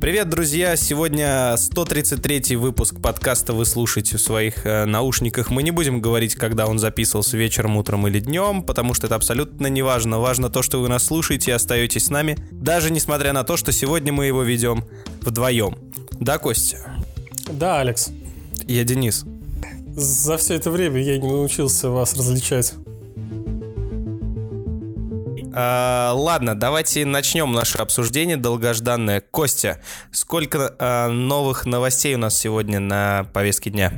Привет, 0.00 0.30
друзья! 0.30 0.76
Сегодня 0.76 1.54
133 1.58 2.56
выпуск 2.56 3.02
подкаста 3.02 3.52
вы 3.52 3.66
слушаете 3.66 4.16
в 4.16 4.20
своих 4.22 4.64
э, 4.64 4.86
наушниках. 4.86 5.50
Мы 5.50 5.62
не 5.62 5.72
будем 5.72 6.00
говорить, 6.00 6.36
когда 6.36 6.66
он 6.66 6.78
записывался 6.78 7.36
вечером, 7.36 7.76
утром 7.76 8.08
или 8.08 8.18
днем, 8.18 8.62
потому 8.62 8.94
что 8.94 9.08
это 9.08 9.16
абсолютно 9.16 9.66
не 9.66 9.82
важно. 9.82 10.18
Важно 10.18 10.48
то, 10.48 10.62
что 10.62 10.80
вы 10.80 10.88
нас 10.88 11.04
слушаете 11.04 11.50
и 11.50 11.54
остаетесь 11.54 12.06
с 12.06 12.10
нами, 12.10 12.38
даже 12.50 12.90
несмотря 12.90 13.34
на 13.34 13.44
то, 13.44 13.58
что 13.58 13.72
сегодня 13.72 14.10
мы 14.10 14.24
его 14.24 14.42
ведем 14.42 14.84
вдвоем. 15.20 15.76
Да, 16.12 16.38
Костя? 16.38 16.78
Да, 17.52 17.80
Алекс. 17.80 18.08
Я 18.66 18.84
Денис. 18.84 19.26
За 19.94 20.38
все 20.38 20.54
это 20.54 20.70
время 20.70 21.02
я 21.02 21.18
не 21.18 21.28
научился 21.28 21.90
вас 21.90 22.16
различать. 22.16 22.72
А, 25.62 26.12
ладно, 26.14 26.54
давайте 26.54 27.04
начнем 27.04 27.52
наше 27.52 27.76
обсуждение 27.78 28.38
долгожданное. 28.38 29.20
Костя, 29.20 29.78
сколько 30.10 30.74
а, 30.78 31.08
новых 31.08 31.66
новостей 31.66 32.14
у 32.14 32.18
нас 32.18 32.38
сегодня 32.38 32.80
на 32.80 33.26
повестке 33.34 33.68
дня? 33.68 33.92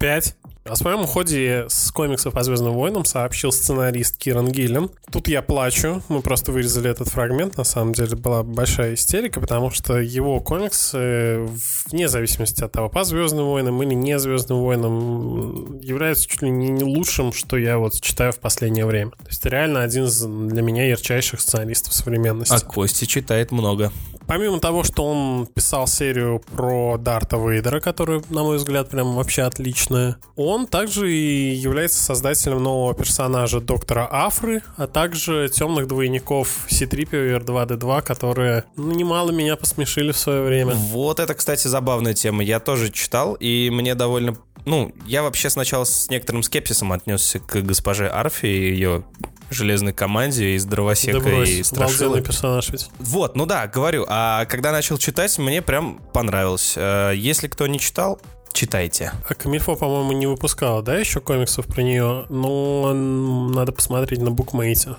Пять. 0.00 0.36
О 0.68 0.74
своем 0.74 1.02
уходе 1.02 1.66
с 1.68 1.90
комиксов 1.92 2.34
по 2.34 2.42
Звездным 2.42 2.72
войнам 2.74 3.04
сообщил 3.04 3.52
сценарист 3.52 4.18
Киран 4.18 4.48
Гиллен. 4.48 4.90
Тут 5.12 5.28
я 5.28 5.42
плачу, 5.42 6.02
мы 6.08 6.22
просто 6.22 6.50
вырезали 6.50 6.90
этот 6.90 7.08
фрагмент, 7.08 7.56
на 7.56 7.64
самом 7.64 7.92
деле 7.92 8.16
была 8.16 8.42
большая 8.42 8.94
истерика, 8.94 9.40
потому 9.40 9.70
что 9.70 9.98
его 9.98 10.40
комиксы, 10.40 11.46
вне 11.86 12.08
зависимости 12.08 12.64
от 12.64 12.72
того, 12.72 12.88
по 12.88 13.04
Звездным 13.04 13.46
войнам 13.46 13.80
или 13.82 13.94
не 13.94 14.18
Звездным 14.18 14.58
войнам, 14.58 15.78
являются 15.80 16.28
чуть 16.28 16.42
ли 16.42 16.50
не 16.50 16.82
лучшим, 16.82 17.32
что 17.32 17.56
я 17.56 17.78
вот 17.78 18.00
читаю 18.00 18.32
в 18.32 18.38
последнее 18.38 18.86
время. 18.86 19.12
То 19.12 19.28
есть 19.28 19.44
реально 19.46 19.82
один 19.82 20.04
из 20.04 20.20
для 20.20 20.62
меня 20.62 20.86
ярчайших 20.88 21.40
сценаристов 21.40 21.94
современности. 21.94 22.52
А 22.54 22.60
Костя 22.60 23.06
читает 23.06 23.52
много. 23.52 23.92
Помимо 24.26 24.58
того, 24.58 24.82
что 24.82 25.04
он 25.04 25.46
писал 25.46 25.86
серию 25.86 26.40
про 26.54 26.98
Дарта 26.98 27.36
Вейдера, 27.36 27.80
которая, 27.80 28.22
на 28.28 28.42
мой 28.42 28.56
взгляд, 28.56 28.90
прям 28.90 29.14
вообще 29.14 29.42
отличная, 29.42 30.16
он 30.34 30.66
также 30.66 31.12
и 31.12 31.54
является 31.54 32.02
создателем 32.02 32.62
нового 32.62 32.94
персонажа 32.94 33.60
доктора 33.60 34.08
Афры, 34.10 34.62
а 34.76 34.86
также 34.86 35.48
темных 35.48 35.86
двойников 35.86 36.66
C-3PO 36.68 37.28
и 37.28 37.38
R2-D2, 37.38 38.02
которые 38.02 38.64
ну, 38.76 38.92
немало 38.92 39.30
меня 39.30 39.56
посмешили 39.56 40.12
в 40.12 40.18
свое 40.18 40.42
время. 40.42 40.74
Вот 40.74 41.20
это, 41.20 41.34
кстати, 41.34 41.68
забавная 41.68 42.14
тема. 42.14 42.42
Я 42.42 42.60
тоже 42.60 42.90
читал, 42.90 43.34
и 43.34 43.70
мне 43.70 43.94
довольно 43.94 44.36
ну, 44.64 44.92
я 45.06 45.22
вообще 45.22 45.48
сначала 45.48 45.84
с 45.84 46.10
некоторым 46.10 46.42
скепсисом 46.42 46.90
отнесся 46.90 47.38
к 47.38 47.62
госпоже 47.62 48.08
Арфи 48.08 48.46
и 48.46 48.72
ее 48.72 49.04
железной 49.50 49.92
команде 49.92 50.56
из 50.56 50.64
Дровосека 50.64 51.20
да 51.20 51.24
брось, 51.24 51.48
и 51.50 51.62
Страшилы. 51.62 52.20
персонаж 52.22 52.70
ведь. 52.70 52.90
Вот, 52.98 53.36
ну 53.36 53.46
да, 53.46 53.66
говорю. 53.66 54.04
А 54.08 54.44
когда 54.46 54.72
начал 54.72 54.98
читать, 54.98 55.36
мне 55.38 55.62
прям 55.62 56.00
понравилось. 56.12 56.74
Э, 56.76 57.12
если 57.14 57.48
кто 57.48 57.66
не 57.66 57.78
читал, 57.78 58.20
читайте. 58.52 59.12
А 59.28 59.34
Камильфо, 59.34 59.76
по-моему, 59.76 60.12
не 60.12 60.26
выпускала, 60.26 60.82
да, 60.82 60.96
еще 60.96 61.20
комиксов 61.20 61.66
про 61.66 61.82
нее? 61.82 62.26
Ну, 62.28 63.50
надо 63.52 63.72
посмотреть 63.72 64.20
на 64.20 64.30
букмейте 64.30 64.96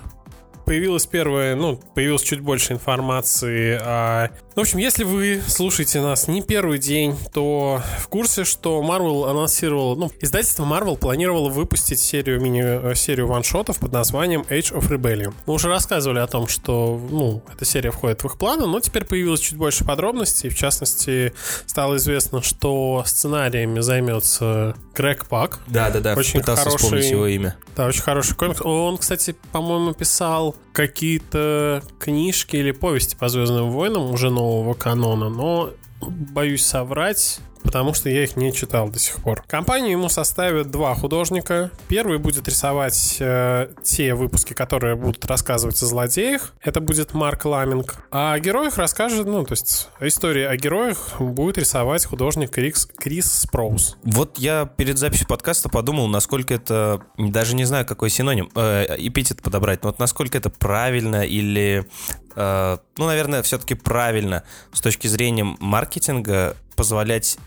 появилась 0.68 1.06
первая, 1.06 1.56
ну, 1.56 1.80
появилось 1.94 2.22
чуть 2.22 2.40
больше 2.40 2.74
информации. 2.74 3.80
О... 3.80 4.28
В 4.54 4.60
общем, 4.60 4.78
если 4.78 5.02
вы 5.02 5.40
слушаете 5.46 6.02
нас 6.02 6.28
не 6.28 6.42
первый 6.42 6.78
день, 6.78 7.16
то 7.32 7.80
в 7.98 8.08
курсе, 8.08 8.44
что 8.44 8.82
Marvel 8.82 9.30
анонсировал, 9.30 9.96
ну, 9.96 10.10
издательство 10.20 10.64
Marvel 10.64 10.98
планировало 10.98 11.48
выпустить 11.48 12.00
серию 12.00 12.40
мини 12.42 12.94
серию 12.94 13.28
ваншотов 13.28 13.78
под 13.78 13.92
названием 13.92 14.42
Age 14.50 14.74
of 14.74 14.90
Rebellion. 14.90 15.32
Мы 15.46 15.54
уже 15.54 15.68
рассказывали 15.68 16.18
о 16.18 16.26
том, 16.26 16.48
что, 16.48 17.00
ну, 17.10 17.42
эта 17.50 17.64
серия 17.64 17.90
входит 17.90 18.22
в 18.22 18.26
их 18.26 18.36
планы, 18.36 18.66
но 18.66 18.78
теперь 18.80 19.06
появилось 19.06 19.40
чуть 19.40 19.56
больше 19.56 19.86
подробностей. 19.86 20.50
В 20.50 20.56
частности, 20.56 21.32
стало 21.64 21.96
известно, 21.96 22.42
что 22.42 23.04
сценариями 23.06 23.80
займется 23.80 24.74
Грег 24.94 25.28
Пак. 25.28 25.60
Да, 25.66 25.88
да, 25.88 26.00
да. 26.00 26.14
Очень 26.14 26.40
Пытался 26.40 26.64
хороший, 26.64 26.82
вспомнить 26.82 27.10
его 27.10 27.26
имя. 27.26 27.56
Да, 27.74 27.86
очень 27.86 28.02
хороший 28.02 28.34
комикс. 28.36 28.60
Он, 28.62 28.98
кстати, 28.98 29.34
по-моему, 29.52 29.94
писал 29.94 30.56
какие-то 30.72 31.82
книжки 31.98 32.56
или 32.56 32.70
повести 32.70 33.16
по 33.16 33.28
Звездным 33.28 33.70
войнам 33.70 34.10
уже 34.10 34.30
нового 34.30 34.74
канона, 34.74 35.28
но 35.28 35.70
боюсь 36.00 36.64
соврать 36.64 37.40
потому 37.62 37.94
что 37.94 38.08
я 38.08 38.24
их 38.24 38.36
не 38.36 38.52
читал 38.52 38.88
до 38.88 38.98
сих 38.98 39.16
пор. 39.16 39.42
Компанию 39.46 39.92
ему 39.92 40.08
составят 40.08 40.70
два 40.70 40.94
художника. 40.94 41.70
Первый 41.88 42.18
будет 42.18 42.48
рисовать 42.48 43.16
э, 43.20 43.68
те 43.82 44.14
выпуски, 44.14 44.54
которые 44.54 44.96
будут 44.96 45.24
рассказывать 45.26 45.82
о 45.82 45.86
злодеях. 45.86 46.54
Это 46.62 46.80
будет 46.80 47.14
Марк 47.14 47.44
Ламинг. 47.44 47.96
А 48.10 48.32
о 48.32 48.40
героях 48.40 48.78
расскажет, 48.78 49.26
ну, 49.26 49.44
то 49.44 49.52
есть 49.52 49.88
история 50.00 50.48
о 50.48 50.56
героях 50.56 51.20
будет 51.20 51.58
рисовать 51.58 52.04
художник 52.04 52.50
Крис, 52.50 52.88
Крис 52.96 53.30
Спроус. 53.32 53.96
Вот 54.02 54.38
я 54.38 54.66
перед 54.66 54.98
записью 54.98 55.26
подкаста 55.26 55.68
подумал, 55.68 56.08
насколько 56.08 56.54
это, 56.54 57.02
даже 57.16 57.54
не 57.54 57.64
знаю, 57.64 57.86
какой 57.86 58.10
синоним, 58.10 58.50
э, 58.54 58.96
эпитет 58.98 59.42
подобрать, 59.42 59.82
но 59.82 59.90
вот 59.90 59.98
насколько 59.98 60.38
это 60.38 60.50
правильно 60.50 61.22
или 61.26 61.86
э, 62.34 62.78
ну, 62.96 63.06
наверное, 63.06 63.42
все-таки 63.42 63.74
правильно 63.74 64.42
с 64.72 64.80
точки 64.80 65.06
зрения 65.06 65.44
маркетинга 65.60 66.56
позволять 66.76 67.38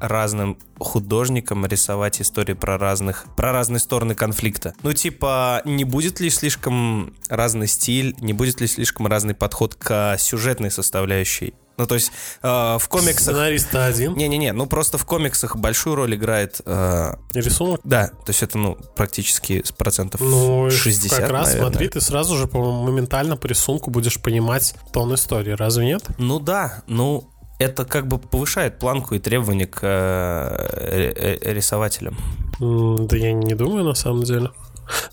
разным 0.00 0.58
художникам 0.78 1.66
рисовать 1.66 2.20
истории 2.20 2.54
про 2.54 2.78
разных, 2.78 3.26
про 3.36 3.52
разные 3.52 3.80
стороны 3.80 4.14
конфликта. 4.14 4.74
Ну, 4.82 4.92
типа, 4.92 5.62
не 5.64 5.84
будет 5.84 6.20
ли 6.20 6.30
слишком 6.30 7.14
разный 7.28 7.68
стиль, 7.68 8.16
не 8.20 8.32
будет 8.32 8.60
ли 8.60 8.66
слишком 8.66 9.06
разный 9.06 9.34
подход 9.34 9.74
к 9.74 10.16
сюжетной 10.18 10.70
составляющей 10.70 11.54
ну, 11.80 11.86
то 11.86 11.94
есть 11.94 12.12
э, 12.42 12.46
в 12.78 12.88
комиксах... 12.90 13.34
Сценарист 13.34 13.74
один? 13.74 14.14
Не-не-не, 14.14 14.52
ну 14.52 14.66
просто 14.66 14.98
в 14.98 15.06
комиксах 15.06 15.56
большую 15.56 15.96
роль 15.96 16.14
играет... 16.14 16.60
Э, 16.66 17.14
Рисунок? 17.32 17.80
Да, 17.84 18.08
то 18.08 18.28
есть 18.28 18.42
это, 18.42 18.58
ну, 18.58 18.76
практически 18.94 19.62
с 19.64 19.72
процентов 19.72 20.20
ну, 20.20 20.70
60, 20.70 21.18
как 21.18 21.30
раз, 21.30 21.46
наверное. 21.46 21.70
смотри, 21.70 21.88
ты 21.88 22.02
сразу 22.02 22.36
же, 22.36 22.46
по-моему, 22.46 22.82
моментально 22.82 23.38
по 23.38 23.46
рисунку 23.46 23.90
будешь 23.90 24.20
понимать 24.20 24.74
тон 24.92 25.14
истории, 25.14 25.52
разве 25.52 25.86
нет? 25.86 26.04
Ну 26.18 26.38
да, 26.38 26.82
ну 26.86 27.30
это 27.60 27.84
как 27.84 28.06
бы 28.06 28.18
повышает 28.18 28.78
планку 28.78 29.14
и 29.14 29.18
требования 29.18 29.66
к 29.66 29.80
э, 29.82 31.38
рисователям. 31.42 32.16
Да 32.58 33.16
я 33.16 33.32
не 33.32 33.54
думаю, 33.54 33.84
на 33.84 33.94
самом 33.94 34.24
деле. 34.24 34.50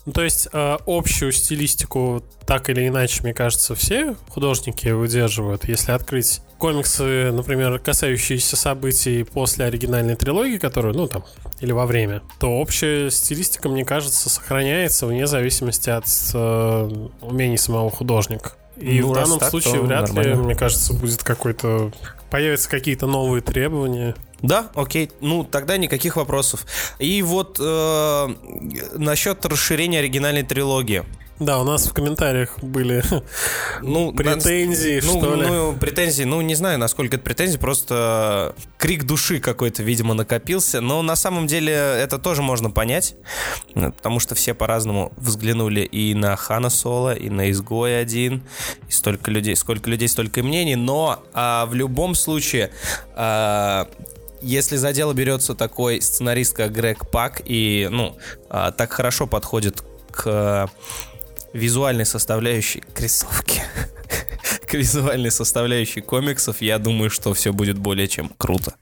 Ну, 0.06 0.12
то 0.12 0.22
есть 0.22 0.48
э, 0.52 0.78
общую 0.86 1.30
стилистику 1.32 2.24
так 2.46 2.70
или 2.70 2.88
иначе, 2.88 3.22
мне 3.22 3.34
кажется, 3.34 3.74
все 3.74 4.16
художники 4.30 4.88
выдерживают. 4.88 5.68
Если 5.68 5.92
открыть 5.92 6.40
комиксы, 6.56 7.30
например, 7.30 7.78
касающиеся 7.78 8.56
событий 8.56 9.22
после 9.24 9.66
оригинальной 9.66 10.16
трилогии, 10.16 10.56
которую, 10.56 10.94
ну, 10.94 11.06
там, 11.06 11.24
или 11.60 11.72
во 11.72 11.86
время, 11.86 12.22
то 12.40 12.48
общая 12.58 13.10
стилистика, 13.10 13.68
мне 13.68 13.84
кажется, 13.84 14.30
сохраняется 14.30 15.06
вне 15.06 15.26
зависимости 15.26 15.90
от 15.90 16.06
э, 16.34 17.08
умений 17.20 17.58
самого 17.58 17.90
художника. 17.90 18.52
И 18.76 19.00
ну, 19.00 19.12
в 19.12 19.14
данном 19.14 19.38
так, 19.38 19.50
случае 19.50 19.80
вряд 19.82 20.08
нормально. 20.08 20.30
ли, 20.30 20.34
мне 20.34 20.54
кажется, 20.54 20.94
будет 20.94 21.22
какой-то 21.22 21.92
появятся 22.30 22.68
какие-то 22.68 23.06
новые 23.06 23.42
требования. 23.42 24.14
Да, 24.40 24.70
окей. 24.74 25.10
Ну, 25.20 25.44
тогда 25.44 25.76
никаких 25.76 26.16
вопросов. 26.16 26.66
И 26.98 27.22
вот 27.22 27.58
э, 27.60 28.28
насчет 28.94 29.44
расширения 29.44 29.98
оригинальной 29.98 30.44
трилогии. 30.44 31.04
Да, 31.40 31.60
у 31.60 31.64
нас 31.64 31.86
в 31.86 31.92
комментариях 31.92 32.58
были 32.62 33.02
ну, 33.82 34.12
претензии, 34.12 35.00
ну, 35.04 35.18
что 35.18 35.34
ли. 35.36 35.46
Ну, 35.46 35.72
претензии, 35.74 36.24
ну, 36.24 36.40
не 36.40 36.54
знаю, 36.54 36.78
насколько 36.78 37.16
это 37.16 37.24
претензии, 37.24 37.58
просто 37.58 38.54
крик 38.76 39.04
души 39.04 39.38
какой-то, 39.38 39.82
видимо, 39.82 40.14
накопился. 40.14 40.80
Но 40.80 41.02
на 41.02 41.14
самом 41.14 41.46
деле 41.46 41.72
это 41.72 42.18
тоже 42.18 42.42
можно 42.42 42.70
понять, 42.70 43.14
потому 43.74 44.18
что 44.18 44.34
все 44.34 44.52
по-разному 44.52 45.12
взглянули 45.16 45.80
и 45.80 46.14
на 46.14 46.34
Хана 46.34 46.70
Соло, 46.70 47.14
и 47.14 47.30
на 47.30 47.50
Изгой 47.50 48.00
один, 48.00 48.42
и 48.88 48.92
столько 48.92 49.30
людей, 49.30 49.54
сколько 49.54 49.88
людей, 49.88 50.08
столько 50.08 50.42
мнений. 50.42 50.76
Но 50.76 51.22
а, 51.32 51.66
в 51.66 51.74
любом 51.74 52.14
случае 52.14 52.70
а, 53.14 53.88
если 54.40 54.76
за 54.76 54.92
дело 54.92 55.12
берется 55.12 55.54
такой 55.54 56.00
сценарист, 56.00 56.54
как 56.54 56.72
Грег 56.72 57.10
Пак, 57.10 57.42
и, 57.44 57.88
ну, 57.90 58.16
а, 58.48 58.70
так 58.70 58.92
хорошо 58.92 59.26
подходит 59.26 59.82
к 60.10 60.68
визуальной 61.52 62.06
составляющей 62.06 62.80
к 62.80 63.00
рисовке, 63.00 63.64
к 64.66 64.74
визуальной 64.74 65.30
составляющей 65.30 66.00
комиксов, 66.00 66.60
я 66.60 66.78
думаю, 66.78 67.10
что 67.10 67.34
все 67.34 67.52
будет 67.52 67.78
более 67.78 68.08
чем 68.08 68.30
круто. 68.36 68.74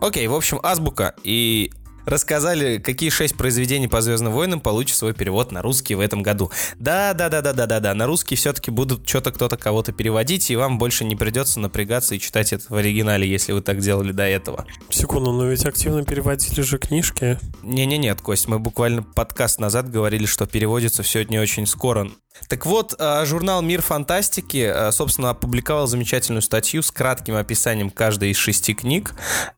Окей, 0.00 0.26
в 0.28 0.34
общем, 0.34 0.60
азбука 0.62 1.14
и 1.24 1.72
рассказали, 2.08 2.78
какие 2.78 3.10
шесть 3.10 3.36
произведений 3.36 3.88
по 3.88 4.00
Звездным 4.00 4.32
войнам 4.32 4.60
получат 4.60 4.96
свой 4.96 5.14
перевод 5.14 5.52
на 5.52 5.62
русский 5.62 5.94
в 5.94 6.00
этом 6.00 6.22
году. 6.22 6.50
Да, 6.78 7.14
да, 7.14 7.28
да, 7.28 7.40
да, 7.40 7.52
да, 7.52 7.66
да, 7.66 7.80
да. 7.80 7.94
На 7.94 8.06
русский 8.06 8.36
все-таки 8.36 8.70
будут 8.70 9.08
что-то 9.08 9.32
кто-то 9.32 9.56
кого-то 9.56 9.92
переводить, 9.92 10.50
и 10.50 10.56
вам 10.56 10.78
больше 10.78 11.04
не 11.04 11.16
придется 11.16 11.60
напрягаться 11.60 12.14
и 12.14 12.18
читать 12.18 12.52
это 12.52 12.64
в 12.68 12.76
оригинале, 12.76 13.28
если 13.28 13.52
вы 13.52 13.62
так 13.62 13.80
делали 13.80 14.12
до 14.12 14.24
этого. 14.24 14.66
Секунду, 14.90 15.32
но 15.32 15.46
ведь 15.46 15.64
активно 15.64 16.04
переводили 16.04 16.60
же 16.62 16.78
книжки. 16.78 17.38
Не-не-нет, 17.62 18.20
Кость, 18.20 18.48
мы 18.48 18.58
буквально 18.58 19.02
подкаст 19.02 19.60
назад 19.60 19.90
говорили, 19.90 20.26
что 20.26 20.46
переводится 20.46 21.02
все 21.02 21.24
не 21.24 21.38
очень 21.38 21.66
скоро. 21.66 22.10
Так 22.46 22.66
вот, 22.66 22.94
э, 22.98 23.24
журнал 23.26 23.62
«Мир 23.62 23.82
фантастики», 23.82 24.70
э, 24.72 24.92
собственно, 24.92 25.30
опубликовал 25.30 25.86
замечательную 25.86 26.42
статью 26.42 26.82
с 26.82 26.90
кратким 26.90 27.34
описанием 27.34 27.90
каждой 27.90 28.30
из 28.30 28.36
шести 28.36 28.74
книг 28.74 29.14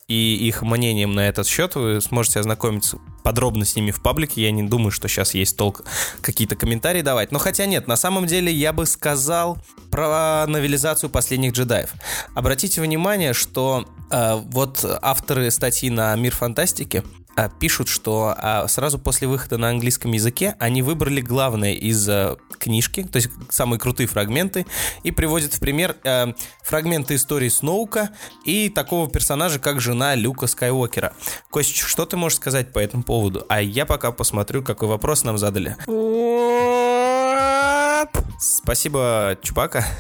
и 0.09 0.35
их 0.49 0.63
мнением 0.63 1.15
на 1.15 1.29
этот 1.29 1.47
счет. 1.47 1.75
Вы 1.75 2.01
сможете 2.01 2.41
ознакомиться 2.41 2.99
подробно 3.23 3.65
с 3.65 3.77
ними 3.77 3.91
в 3.91 4.03
паблике. 4.03 4.43
Я 4.43 4.51
не 4.51 4.63
думаю, 4.63 4.91
что 4.91 5.09
сейчас 5.09 5.35
есть 5.35 5.57
толк 5.57 5.85
какие-то 6.21 6.57
комментарии 6.57 7.03
давать. 7.03 7.33
Но 7.33 7.39
хотя 7.39 7.67
нет, 7.67 7.87
на 7.87 7.97
самом 7.97 8.27
деле 8.27 8.53
я 8.53 8.73
бы 8.73 8.87
сказал 8.87 9.59
про 9.91 10.47
новелизацию 10.47 11.11
«Последних 11.11 11.53
джедаев». 11.53 11.91
Обратите 12.35 12.81
внимание, 12.81 13.35
что 13.35 13.85
э, 14.11 14.35
вот 14.37 14.85
авторы 15.03 15.51
статьи 15.51 15.91
на 15.91 16.15
«Мир 16.17 16.35
фантастики» 16.35 17.05
пишут, 17.59 17.89
что 17.89 18.35
а, 18.37 18.67
сразу 18.69 18.99
после 18.99 19.29
выхода 19.29 19.57
на 19.57 19.71
английском 19.71 20.13
языке 20.13 20.57
они 20.59 20.83
выбрали 20.83 21.21
главное 21.21 21.73
из 21.73 22.09
а, 22.09 22.37
книжки, 22.59 23.03
то 23.05 23.17
есть 23.17 23.31
самые 23.49 23.79
крутые 23.79 24.07
фрагменты, 24.07 24.67
и 25.03 25.11
приводят 25.11 25.55
в 25.55 25.61
пример 25.61 25.97
фрагменты 26.63 27.15
истории 27.15 27.49
Сноука 27.49 28.11
и 28.45 28.69
такого 28.69 29.09
персонажа, 29.09 29.59
как 29.59 29.81
жена 29.81 30.15
Люка 30.15 30.47
Скайуокера. 30.47 31.15
Кость, 31.51 31.77
что 31.77 32.07
ты 32.07 32.17
можешь 32.17 32.37
сказать 32.37 32.73
по 32.73 32.79
этому 32.79 33.03
поводу? 33.03 33.47
А 33.49 33.63
я 33.63 33.87
пока 33.87 34.13
посмотрю, 34.13 34.63
какой 34.63 34.89
вопрос 34.89 35.25
нам 35.25 35.39
задали. 35.39 35.77
Спасибо, 38.41 39.37
Чупака. 39.43 39.85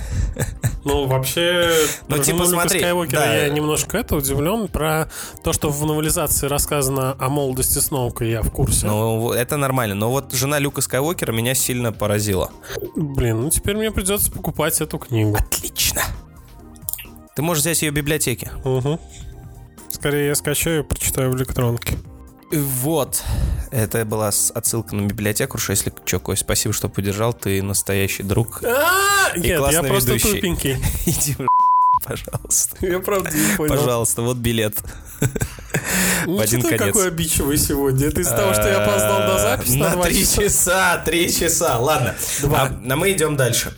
Ну, 0.82 1.06
вообще, 1.06 1.70
ну, 2.08 2.16
типа, 2.16 2.46
смотри, 2.46 2.80
Скайуокера 2.80 3.20
да. 3.20 3.34
я 3.34 3.50
немножко 3.50 3.98
это 3.98 4.16
удивлен 4.16 4.66
про 4.66 5.10
то, 5.44 5.52
что 5.52 5.68
в 5.68 5.84
новелизации 5.84 6.46
рассказано 6.46 7.14
о 7.18 7.28
молодости 7.28 7.78
Сноука, 7.80 8.24
я 8.24 8.40
в 8.40 8.50
курсе. 8.50 8.86
Ну, 8.86 9.30
это 9.30 9.58
нормально. 9.58 9.94
Но 9.94 10.10
вот 10.10 10.32
жена 10.32 10.58
Люка 10.58 10.80
Скайуокера 10.80 11.32
меня 11.32 11.54
сильно 11.54 11.92
поразила. 11.92 12.50
Блин, 12.96 13.42
ну 13.42 13.50
теперь 13.50 13.76
мне 13.76 13.90
придется 13.90 14.32
покупать 14.32 14.80
эту 14.80 14.98
книгу. 14.98 15.36
Отлично. 15.36 16.00
Ты 17.36 17.42
можешь 17.42 17.60
взять 17.60 17.82
ее 17.82 17.90
в 17.90 17.94
библиотеке. 17.94 18.50
Угу. 18.64 18.98
Скорее 19.90 20.28
я 20.28 20.34
скачаю 20.34 20.80
и 20.80 20.86
прочитаю 20.86 21.30
в 21.30 21.36
электронке. 21.36 21.98
Вот. 22.52 23.22
Это 23.70 24.04
была 24.04 24.28
отсылка 24.28 24.96
на 24.96 25.06
библиотеку, 25.06 25.58
что 25.58 25.72
если 25.72 25.92
что, 26.04 26.18
Кость, 26.18 26.42
спасибо, 26.42 26.74
что 26.74 26.88
поддержал, 26.88 27.32
ты 27.32 27.62
настоящий 27.62 28.22
друг. 28.24 28.62
А, 28.64 29.36
нет, 29.36 29.62
я 29.70 29.82
просто 29.82 30.18
тупенький. 30.18 30.76
Иди 31.06 31.36
пожалуйста. 32.04 32.76
Я 32.80 32.98
правда 33.00 33.30
не 33.30 33.56
понял. 33.56 33.76
Пожалуйста, 33.76 34.22
вот 34.22 34.38
билет. 34.38 34.74
Ну, 36.26 36.36
в 36.38 36.40
один 36.40 36.62
ты 36.62 36.76
конец. 36.76 36.94
какой 36.94 37.08
обидчивый 37.08 37.58
сегодня? 37.58 38.08
Это 38.08 38.20
из-за 38.20 38.36
того, 38.36 38.52
что 38.52 38.68
я 38.68 38.82
опоздал 38.82 39.20
на 39.20 39.38
запись 39.38 39.74
на, 39.74 39.94
на 39.94 40.02
три 40.02 40.26
часа. 40.26 41.02
Три 41.04 41.32
часа, 41.32 41.78
ладно. 41.78 42.16
А, 42.44 42.66
а 42.66 42.96
мы 42.96 43.12
идем 43.12 43.36
дальше. 43.36 43.76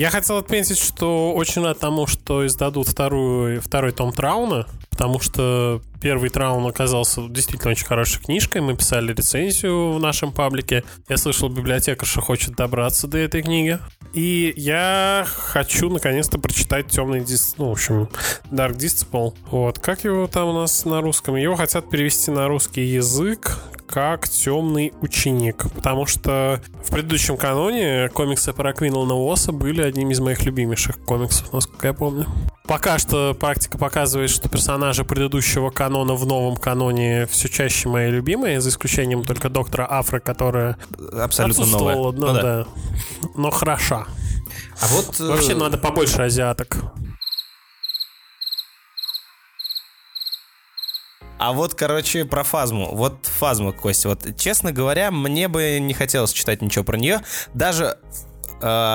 Я 0.00 0.08
хотел 0.08 0.38
отметить, 0.38 0.78
что 0.78 1.34
очень 1.34 1.62
рад 1.62 1.78
тому, 1.78 2.06
что 2.06 2.46
издадут 2.46 2.88
вторую, 2.88 3.60
второй 3.60 3.92
том 3.92 4.14
Трауна, 4.14 4.66
потому 4.88 5.20
что 5.20 5.82
первый 6.00 6.30
Траун 6.30 6.66
оказался 6.66 7.28
действительно 7.28 7.72
очень 7.72 7.84
хорошей 7.84 8.22
книжкой. 8.22 8.62
Мы 8.62 8.74
писали 8.74 9.12
рецензию 9.12 9.92
в 9.92 10.00
нашем 10.00 10.32
паблике. 10.32 10.84
Я 11.10 11.18
слышал, 11.18 11.50
библиотекарша 11.50 12.22
хочет 12.22 12.56
добраться 12.56 13.08
до 13.08 13.18
этой 13.18 13.42
книги. 13.42 13.78
И 14.14 14.52
я 14.56 15.26
хочу 15.26 15.90
наконец-то 15.90 16.38
прочитать 16.38 16.88
темный 16.88 17.20
дис... 17.20 17.54
Ну, 17.58 17.68
в 17.68 17.72
общем, 17.72 18.08
Dark 18.50 18.76
Disciple. 18.76 19.34
Вот. 19.50 19.78
Как 19.78 20.04
его 20.04 20.26
там 20.26 20.48
у 20.48 20.52
нас 20.54 20.84
на 20.84 21.00
русском? 21.00 21.36
Его 21.36 21.56
хотят 21.56 21.90
перевести 21.90 22.30
на 22.30 22.48
русский 22.48 22.86
язык 22.86 23.58
как 23.90 24.28
темный 24.28 24.92
ученик. 25.00 25.66
Потому 25.74 26.06
что 26.06 26.60
в 26.84 26.90
предыдущем 26.90 27.36
каноне 27.36 28.08
комиксы 28.08 28.52
про 28.52 28.72
Квинлана 28.72 29.14
Уосса 29.14 29.50
были 29.50 29.82
одним 29.82 30.10
из 30.12 30.20
моих 30.20 30.44
любимейших 30.44 31.00
комиксов, 31.04 31.52
насколько 31.52 31.88
я 31.88 31.92
помню. 31.92 32.26
Пока 32.64 32.98
что 32.98 33.34
практика 33.34 33.78
показывает, 33.78 34.30
что 34.30 34.48
персонажи 34.48 35.04
предыдущего 35.04 35.70
канона 35.70 36.14
в 36.14 36.24
новом 36.24 36.56
каноне 36.56 37.26
все 37.26 37.48
чаще 37.48 37.88
мои 37.88 38.10
любимые, 38.10 38.60
за 38.60 38.68
исключением 38.68 39.24
только 39.24 39.48
доктора 39.48 39.86
Афры, 39.86 40.20
которая 40.20 40.76
абсолютно 41.12 41.66
новая. 41.66 41.96
Ну, 41.96 42.12
ну, 42.12 42.26
да. 42.32 42.42
да. 42.42 42.66
Но 43.34 43.50
хороша. 43.50 44.06
А 44.80 44.86
вот... 44.86 45.18
Вообще 45.18 45.52
э, 45.52 45.56
надо 45.56 45.78
побольше 45.78 46.22
азиаток. 46.22 46.76
А 51.40 51.54
вот, 51.54 51.74
короче, 51.74 52.26
про 52.26 52.44
фазму. 52.44 52.94
Вот 52.94 53.24
фазму, 53.24 53.72
Костя. 53.72 54.10
Вот, 54.10 54.36
честно 54.36 54.72
говоря, 54.72 55.10
мне 55.10 55.48
бы 55.48 55.78
не 55.80 55.94
хотелось 55.94 56.34
читать 56.34 56.60
ничего 56.60 56.84
про 56.84 56.98
нее. 56.98 57.22
Даже 57.54 57.96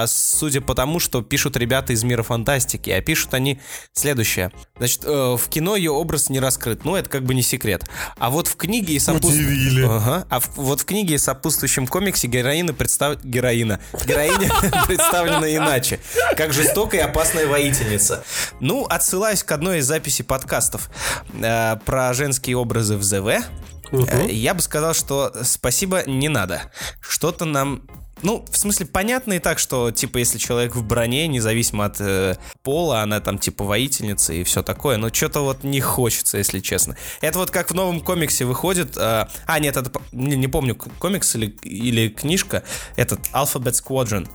судя 0.08 0.62
по 0.62 0.76
тому, 0.76 1.00
что 1.00 1.22
пишут 1.22 1.58
ребята 1.58 1.94
из 1.94 2.04
мира 2.04 2.24
фантастики, 2.24 2.90
а 2.90 3.02
пишут 3.02 3.34
они 3.34 3.60
следующее. 3.94 4.52
Значит, 4.78 5.04
э, 5.06 5.36
в 5.38 5.50
кино 5.50 5.76
ее 5.76 5.92
образ 5.92 6.30
не 6.30 6.40
раскрыт, 6.40 6.86
ну 6.86 6.96
это 6.96 7.10
как 7.10 7.24
бы 7.24 7.34
не 7.34 7.42
секрет. 7.42 7.86
А 8.18 8.30
вот 8.30 8.48
в 8.48 8.56
книге 8.56 8.94
и 8.94 9.00
сопутствующем... 9.00 9.90
Ага. 9.90 10.28
А 10.30 10.40
в, 10.40 10.58
вот 10.58 10.82
в 10.82 10.86
книге 10.86 11.16
и 11.16 11.18
сопутствующем 11.18 11.88
комиксе 11.88 12.28
героина 12.28 12.74
представ... 12.74 13.24
Героина. 13.24 13.80
Героиня 14.06 14.52
представлена 14.88 15.54
иначе. 15.54 16.00
Как 16.38 16.54
жестокая 16.54 17.02
и 17.02 17.04
опасная 17.04 17.48
воительница. 17.48 18.24
Ну, 18.60 18.86
отсылаюсь 18.86 19.44
к 19.44 19.52
одной 19.52 19.80
из 19.80 19.86
записей 19.86 20.26
подкастов 20.26 20.90
э, 21.34 21.78
про 21.86 22.14
женские 22.14 22.58
образы 22.58 22.98
в 22.98 23.04
ЗВ. 23.04 23.44
Угу. 23.92 24.28
Я 24.30 24.54
бы 24.54 24.62
сказал, 24.62 24.94
что 24.94 25.34
спасибо 25.44 26.04
не 26.06 26.30
надо. 26.30 26.72
Что-то 27.02 27.46
нам 27.46 27.88
ну, 28.22 28.46
в 28.50 28.58
смысле, 28.58 28.86
понятно 28.86 29.34
и 29.34 29.40
так, 29.40 29.60
что, 29.60 29.92
типа, 29.92 30.18
если 30.18 30.38
человек 30.38 30.76
в 30.76 30.84
броне, 30.84 31.28
независимо 31.28 31.86
от 31.86 31.98
э, 32.00 32.36
пола, 32.64 33.02
она 33.02 33.20
там, 33.20 33.38
типа, 33.38 33.64
воительница 33.64 34.34
и 34.34 34.44
все 34.44 34.64
такое, 34.64 34.98
но 34.98 35.14
что-то 35.14 35.42
вот 35.42 35.64
не 35.64 35.82
хочется, 35.82 36.38
если 36.38 36.60
честно. 36.60 36.96
Это 37.22 37.40
вот 37.40 37.52
как 37.52 37.72
в 37.72 37.74
новом 37.74 38.02
комиксе 38.02 38.46
выходит... 38.46 38.98
Э, 38.98 39.28
а, 39.46 39.60
нет, 39.60 39.78
это... 39.78 39.92
Не, 40.12 40.36
не 40.36 40.48
помню, 40.48 40.76
комикс 40.76 41.36
или, 41.36 41.48
или 41.64 42.10
книжка. 42.10 42.64
Этот 42.96 43.20
Alphabet 43.34 43.74
Squadron. 43.74 44.28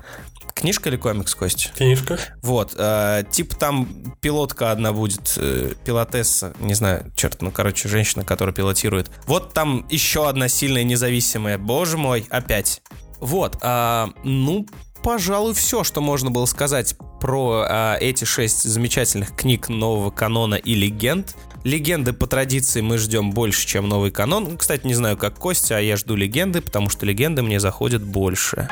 Книжка 0.55 0.91
или 0.91 0.97
комикс, 0.97 1.35
Кость? 1.35 1.73
Книжка. 1.75 2.19
Вот. 2.43 2.75
Э, 2.77 3.25
типа 3.31 3.57
там 3.57 4.15
пилотка 4.21 4.73
одна 4.73 4.93
будет, 4.93 5.35
э, 5.37 5.73
пилотесса, 5.85 6.53
не 6.61 6.75
знаю, 6.75 7.11
черт, 7.17 7.41
ну, 7.41 7.51
короче, 7.51 7.89
женщина, 7.89 8.25
которая 8.25 8.55
пилотирует. 8.55 9.11
Вот 9.27 9.55
там 9.55 9.87
еще 9.89 10.29
одна 10.29 10.49
сильная 10.49 10.85
независимая. 10.85 11.57
Боже 11.57 11.97
мой, 11.97 12.27
опять. 12.29 12.83
Вот, 13.21 13.59
а, 13.63 14.11
ну, 14.25 14.67
пожалуй, 15.03 15.55
все, 15.55 15.85
что 15.85 16.01
можно 16.01 16.31
было 16.31 16.47
сказать 16.47 16.97
про 17.21 17.65
а, 17.69 17.97
эти 18.01 18.25
шесть 18.25 18.63
замечательных 18.63 19.37
книг 19.37 19.69
нового 19.69 20.11
канона 20.11 20.55
и 20.55 20.75
легенд. 20.75 21.37
Легенды 21.63 22.15
по 22.15 22.27
традиции 22.27 22.81
мы 22.81 22.97
ждем 22.97 23.33
больше, 23.33 23.67
чем 23.67 23.89
новый 23.89 24.11
канон. 24.11 24.57
Кстати, 24.57 24.87
не 24.87 24.95
знаю, 24.95 25.19
как 25.19 25.35
Костя, 25.35 25.77
а 25.77 25.81
я 25.81 25.97
жду 25.97 26.17
легенды, 26.17 26.63
потому 26.63 26.89
что 26.89 27.05
легенды 27.05 27.43
мне 27.43 27.61
заходят 27.61 28.03
больше 28.03 28.69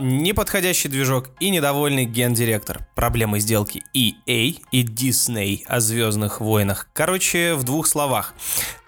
неподходящий 0.00 0.88
движок 0.88 1.30
и 1.40 1.50
недовольный 1.50 2.04
гендиректор. 2.04 2.86
Проблемы 2.94 3.40
сделки 3.40 3.82
EA 3.94 4.56
и 4.70 4.82
Disney 4.84 5.64
о 5.66 5.80
Звездных 5.80 6.40
войнах. 6.40 6.88
Короче, 6.92 7.54
в 7.54 7.64
двух 7.64 7.86
словах. 7.86 8.34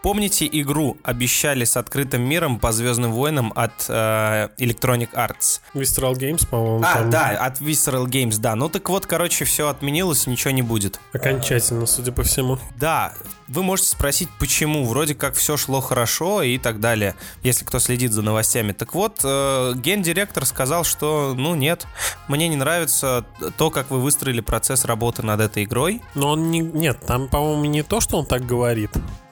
Помните 0.03 0.49
игру 0.51 0.97
обещали 1.03 1.65
с 1.65 1.77
открытым 1.77 2.23
миром 2.23 2.59
по 2.59 2.73
Звездным 2.73 3.13
войнам 3.13 3.53
от 3.55 3.73
э, 3.89 4.49
Electronic 4.59 5.11
Arts? 5.13 5.61
Visceral 5.75 6.15
Games, 6.15 6.49
по-моему. 6.49 6.83
А, 6.87 6.95
там. 6.95 7.11
да, 7.11 7.29
от 7.31 7.61
Visceral 7.61 8.07
Games, 8.07 8.39
да. 8.39 8.55
Ну 8.55 8.71
так 8.71 8.89
вот, 8.89 9.05
короче, 9.05 9.45
все 9.45 9.69
отменилось, 9.69 10.27
ничего 10.27 10.53
не 10.53 10.63
будет. 10.63 10.99
Окончательно, 11.13 11.85
судя 11.85 12.13
по 12.13 12.23
всему. 12.23 12.59
Да, 12.79 13.13
вы 13.47 13.63
можете 13.63 13.91
спросить, 13.91 14.29
почему. 14.39 14.87
Вроде 14.87 15.15
как 15.15 15.35
все 15.35 15.59
шло 15.59 15.81
хорошо 15.81 16.43
и 16.43 16.57
так 16.57 16.81
далее, 16.81 17.15
если 17.43 17.65
кто 17.65 17.79
следит 17.79 18.13
за 18.13 18.23
новостями. 18.23 18.73
Так 18.73 18.95
вот, 18.95 19.21
э, 19.23 19.75
гендиректор 19.75 20.47
сказал, 20.47 20.85
что, 20.85 21.35
ну 21.37 21.55
нет, 21.55 21.87
мне 22.27 22.49
не 22.49 22.57
нравится 22.57 23.27
то, 23.59 23.71
как 23.71 23.91
вы 23.91 24.01
выстроили 24.01 24.41
процесс 24.41 24.87
работы 24.87 25.23
над 25.23 25.41
этой 25.41 25.65
игрой. 25.65 26.01
Но 26.15 26.31
он 26.31 26.51
не... 26.51 26.61
Нет, 26.61 27.01
там, 27.07 27.29
по-моему, 27.29 27.67
не 27.67 27.83
то, 27.83 28.01
что 28.01 28.19
он 28.19 28.25
так 28.25 28.47
говорит. 28.47 28.91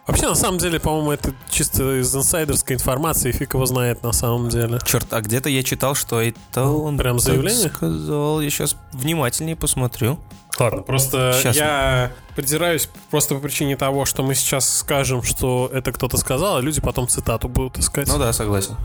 Вообще, 0.09 0.27
на 0.27 0.35
самом 0.35 0.57
деле, 0.57 0.81
по-моему, 0.81 1.13
это 1.13 1.35
чисто 1.51 2.01
из 2.01 2.17
инсайдерской 2.17 2.77
информации, 2.77 3.31
фиг 3.31 3.53
его 3.53 3.67
знает 3.67 4.03
на 4.03 4.13
самом 4.13 4.49
деле. 4.49 4.79
Черт, 4.87 5.13
а 5.13 5.21
где-то 5.21 5.51
я 5.51 5.63
читал, 5.63 5.95
что 5.95 6.23
это 6.23 6.65
он 6.65 6.97
Прям 6.97 7.19
заявление? 7.19 7.69
сказал. 7.69 8.41
Я 8.41 8.49
сейчас 8.49 8.75
внимательнее 8.93 9.55
посмотрю. 9.55 10.19
Ладно, 10.59 10.81
просто 10.81 11.35
сейчас. 11.39 11.57
я 11.57 12.13
придираюсь 12.35 12.89
просто 13.11 13.35
по 13.35 13.41
причине 13.43 13.77
того, 13.77 14.07
что 14.07 14.23
мы 14.23 14.35
сейчас 14.35 14.79
скажем, 14.79 15.23
что 15.23 15.71
это 15.75 15.93
кто-то 15.93 16.17
сказал, 16.17 16.57
а 16.57 16.61
люди 16.63 16.81
потом 16.81 17.07
цитату 17.07 17.49
будут 17.49 17.79
искать. 17.79 18.09
Ну 18.09 18.19
да, 18.19 18.33
согласен. 18.33 18.77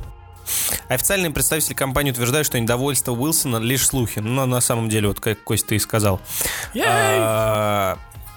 Официальные 0.89 1.31
представители 1.31 1.73
компании 1.73 2.11
утверждают, 2.11 2.45
что 2.45 2.59
недовольство 2.59 3.13
Уилсона 3.13 3.57
лишь 3.57 3.87
слухи. 3.87 4.19
Но 4.19 4.45
на 4.45 4.59
самом 4.59 4.89
деле, 4.89 5.07
вот 5.07 5.21
как 5.21 5.41
Костя 5.41 5.69
ты 5.69 5.75
и 5.77 5.79
сказал. 5.79 6.19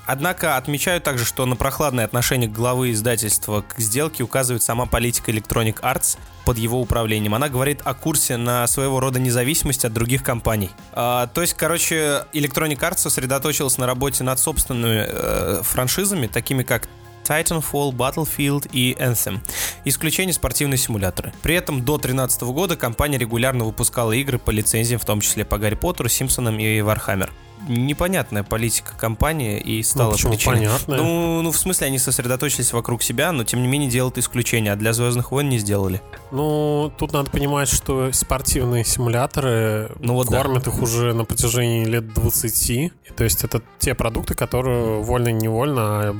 Однако 0.07 0.57
отмечаю 0.57 1.01
также, 1.01 1.25
что 1.25 1.45
на 1.47 1.57
прохладное 1.57 2.05
отношение 2.05 2.49
главы 2.49 2.93
издательства 2.93 3.63
к 3.63 3.79
сделке 3.79 4.23
указывает 4.23 4.63
сама 4.63 4.87
политика 4.87 5.33
Electronic 5.33 5.81
Arts 5.81 6.17
под 6.45 6.59
его 6.59 6.81
управлением. 6.81 7.35
Она 7.35 7.49
говорит 7.49 7.81
о 7.85 7.93
курсе 7.93 8.37
на 8.37 8.67
своего 8.69 9.01
рода 9.01 9.19
независимость 9.19 9.85
от 9.85 9.93
других 9.93 10.23
компаний. 10.23 10.71
А, 10.93 11.27
то 11.27 11.41
есть, 11.41 11.55
короче, 11.55 12.25
Electronic 12.33 12.79
Arts 12.79 12.99
сосредоточилась 12.99 13.79
на 13.79 13.87
работе 13.87 14.23
над 14.23 14.39
собственными 14.39 15.07
э, 15.09 15.61
франшизами, 15.65 16.29
такими 16.29 16.63
как 16.63 16.89
Titanfall, 17.25 17.91
Battlefield 17.91 18.71
и 18.73 18.97
Anthem. 19.01 19.41
Исключение 19.85 20.33
спортивные 20.33 20.79
симуляторы. 20.79 21.33
При 21.43 21.57
этом 21.57 21.81
до 21.81 21.99
2013 21.99 22.43
года 22.43 22.77
компания 22.77 23.19
регулярно 23.19 23.65
выпускала 23.65 24.13
игры 24.13 24.39
по 24.39 24.53
лицензиям, 24.53 25.01
в 25.01 25.05
том 25.05 25.21
числе 25.21 25.45
по 25.45 25.59
Гарри 25.59 25.75
Поттеру, 25.75 26.09
Симпсонам 26.09 26.61
и 26.61 26.79
Warhammer 26.79 27.31
непонятная 27.69 28.43
политика 28.43 28.93
компании 28.97 29.59
и 29.61 29.83
стала 29.83 30.09
ну, 30.09 30.13
почему 30.15 30.33
причиной. 30.33 30.55
понятная? 30.57 30.99
Ну, 30.99 31.43
ну, 31.43 31.51
в 31.51 31.59
смысле, 31.59 31.89
они 31.89 31.99
сосредоточились 31.99 32.73
вокруг 32.73 33.03
себя, 33.03 33.33
но 33.33 33.45
тем 33.45 33.63
не 33.63 33.69
менее 33.69 33.91
делают 33.91 34.19
исключение, 34.19 34.73
а 34.73 34.77
для 34.77 34.93
Звездных 34.93 35.33
войн 35.33 35.49
не 35.49 35.59
сделали. 35.59 36.01
Ну, 36.31 36.93
тут 36.99 37.13
надо 37.13 37.31
понимать, 37.31 37.69
что 37.69 38.11
спортивные 38.13 38.85
симуляторы 38.85 39.91
Ну 40.01 40.15
вот 40.15 40.29
да. 40.29 40.39
кормят 40.43 40.67
их 40.67 40.81
уже 40.83 41.13
на 41.13 41.25
протяжении 41.25 41.85
лет 41.85 42.13
20. 42.15 42.71
И, 42.71 42.93
то 43.17 43.25
есть 43.25 43.45
это 43.45 43.63
те 43.79 43.95
продукты, 43.95 44.35
которые 44.35 45.03
вольно-невольно 45.03 45.83
а 45.83 46.17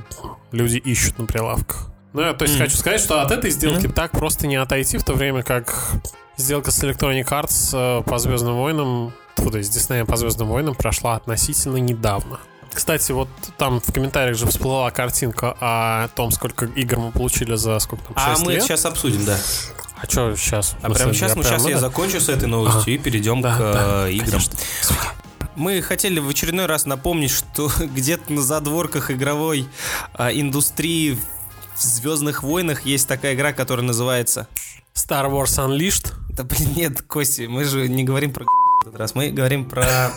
люди 0.53 0.79
ищут 0.79 1.19
на 1.19 1.27
прилавках. 1.27 1.89
Ну, 2.13 2.23
я, 2.23 2.33
то 2.33 2.45
есть 2.45 2.55
Мгм. 2.57 2.65
хочу 2.65 2.77
сказать, 2.79 3.01
что 3.01 3.21
от 3.23 3.31
этой 3.31 3.51
сделки 3.51 3.87
Мгм. 3.87 3.93
так 3.95 4.13
просто 4.13 4.47
не 4.47 4.57
отойти, 4.57 4.97
в 4.97 5.05
то 5.05 5.13
время 5.13 5.43
как 5.43 5.75
сделка 6.39 6.71
с 6.71 6.83
Electronic 6.83 7.27
Arts 7.29 7.71
э, 8.01 8.03
по 8.05 8.19
Звездным 8.19 8.57
войнам, 8.57 9.13
то 9.37 9.59
есть 9.59 9.75
Disney 9.77 10.05
по 10.05 10.17
Звездным 10.17 10.49
войнам 10.49 10.75
прошла 10.75 11.15
относительно 11.17 11.77
недавно. 11.77 12.41
Кстати, 12.73 13.13
вот 13.13 13.29
там 13.57 13.81
в 13.81 13.93
комментариях 13.93 14.37
же 14.37 14.47
всплыла 14.47 14.91
картинка 14.91 15.57
о 15.61 16.09
том, 16.09 16.31
сколько 16.31 16.67
игр 16.67 16.99
мы 16.99 17.11
получили 17.13 17.55
за 17.55 17.79
сколько 17.79 18.05
там, 18.13 18.35
6 18.35 18.43
А 18.43 18.45
мы 18.45 18.53
лет. 18.53 18.63
сейчас 18.65 18.85
обсудим, 18.85 19.25
да. 19.25 19.39
А 19.99 20.07
что 20.07 20.37
сейчас? 20.37 20.75
А 20.83 20.91
прямо 20.91 21.15
сейчас, 21.15 21.35
ну 21.37 21.43
сейчас 21.43 21.67
я 21.67 21.79
закончу 21.79 22.21
с 22.21 22.29
этой 22.29 22.49
новостью 22.49 22.83
Ага. 22.83 22.91
и 22.91 22.99
перейдем 22.99 23.41
Да, 23.41 23.55
к 23.57 23.59
да, 23.59 24.09
э, 24.09 24.13
играм. 24.13 24.31
конечно. 24.31 24.59
Мы 25.55 25.81
хотели 25.81 26.19
в 26.19 26.29
очередной 26.29 26.67
раз 26.67 26.85
напомнить, 26.85 27.31
что 27.31 27.71
где-то 27.79 28.31
на 28.31 28.43
задворках 28.43 29.11
игровой 29.11 29.67
а, 30.13 30.31
индустрии 30.31 31.19
в 31.77 31.81
Звездных 31.83 32.43
войнах 32.43 32.85
есть 32.85 33.09
такая 33.09 33.35
игра, 33.35 33.53
которая 33.55 33.87
называется... 33.87 34.49
Star 34.95 35.31
Wars 35.31 35.59
Unleashed. 35.59 36.13
Да 36.31 36.43
блин, 36.45 36.75
нет, 36.75 37.03
Кости, 37.03 37.47
мы 37.47 37.65
же 37.65 37.89
не 37.89 38.05
говорим 38.05 38.33
про 38.33 38.45
этот 38.87 39.01
раз, 39.01 39.15
мы 39.15 39.31
говорим 39.31 39.65
про... 39.65 40.13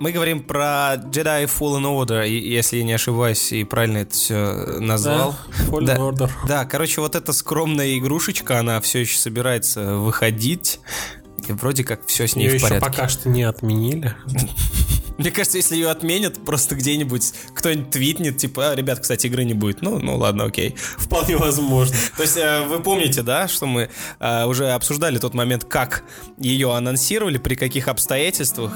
Мы 0.00 0.10
говорим 0.10 0.42
про 0.42 0.94
Jedi 0.96 1.44
Fallen 1.44 1.84
Order, 1.84 2.26
если 2.26 2.78
я 2.78 2.82
не 2.82 2.92
ошибаюсь 2.92 3.52
и 3.52 3.62
правильно 3.62 3.98
это 3.98 4.14
все 4.14 4.36
назвал. 4.80 5.36
Fallen 5.68 5.84
Да. 5.84 5.96
Order. 5.96 6.30
Да, 6.48 6.64
короче, 6.64 7.00
вот 7.00 7.14
эта 7.14 7.32
скромная 7.32 7.96
игрушечка, 7.98 8.58
она 8.58 8.80
все 8.80 9.00
еще 9.00 9.16
собирается 9.16 9.94
выходить. 9.94 10.80
И 11.48 11.52
вроде 11.52 11.84
как 11.84 12.06
все 12.06 12.26
с 12.26 12.36
ней 12.36 12.44
Ее 12.44 12.52
в 12.52 12.54
еще 12.54 12.68
порядке. 12.68 12.90
пока 12.90 13.08
что 13.08 13.28
не 13.28 13.42
отменили. 13.42 14.14
Мне 15.18 15.30
кажется, 15.30 15.58
если 15.58 15.76
ее 15.76 15.90
отменят, 15.90 16.44
просто 16.44 16.74
где-нибудь 16.74 17.32
кто-нибудь 17.54 17.90
твитнет, 17.90 18.38
типа, 18.38 18.70
а, 18.70 18.74
ребят, 18.74 19.00
кстати, 19.00 19.26
игры 19.26 19.44
не 19.44 19.54
будет. 19.54 19.82
Ну, 19.82 19.98
ну 19.98 20.16
ладно, 20.16 20.44
окей. 20.44 20.74
Вполне 20.76 21.36
возможно. 21.36 21.94
То 22.16 22.22
есть 22.22 22.36
э, 22.36 22.64
вы 22.66 22.80
помните, 22.80 23.22
да, 23.22 23.46
что 23.46 23.66
мы 23.66 23.90
э, 24.20 24.44
уже 24.46 24.70
обсуждали 24.70 25.18
тот 25.18 25.34
момент, 25.34 25.64
как 25.64 26.02
ее 26.38 26.74
анонсировали, 26.74 27.38
при 27.38 27.54
каких 27.54 27.88
обстоятельствах. 27.88 28.72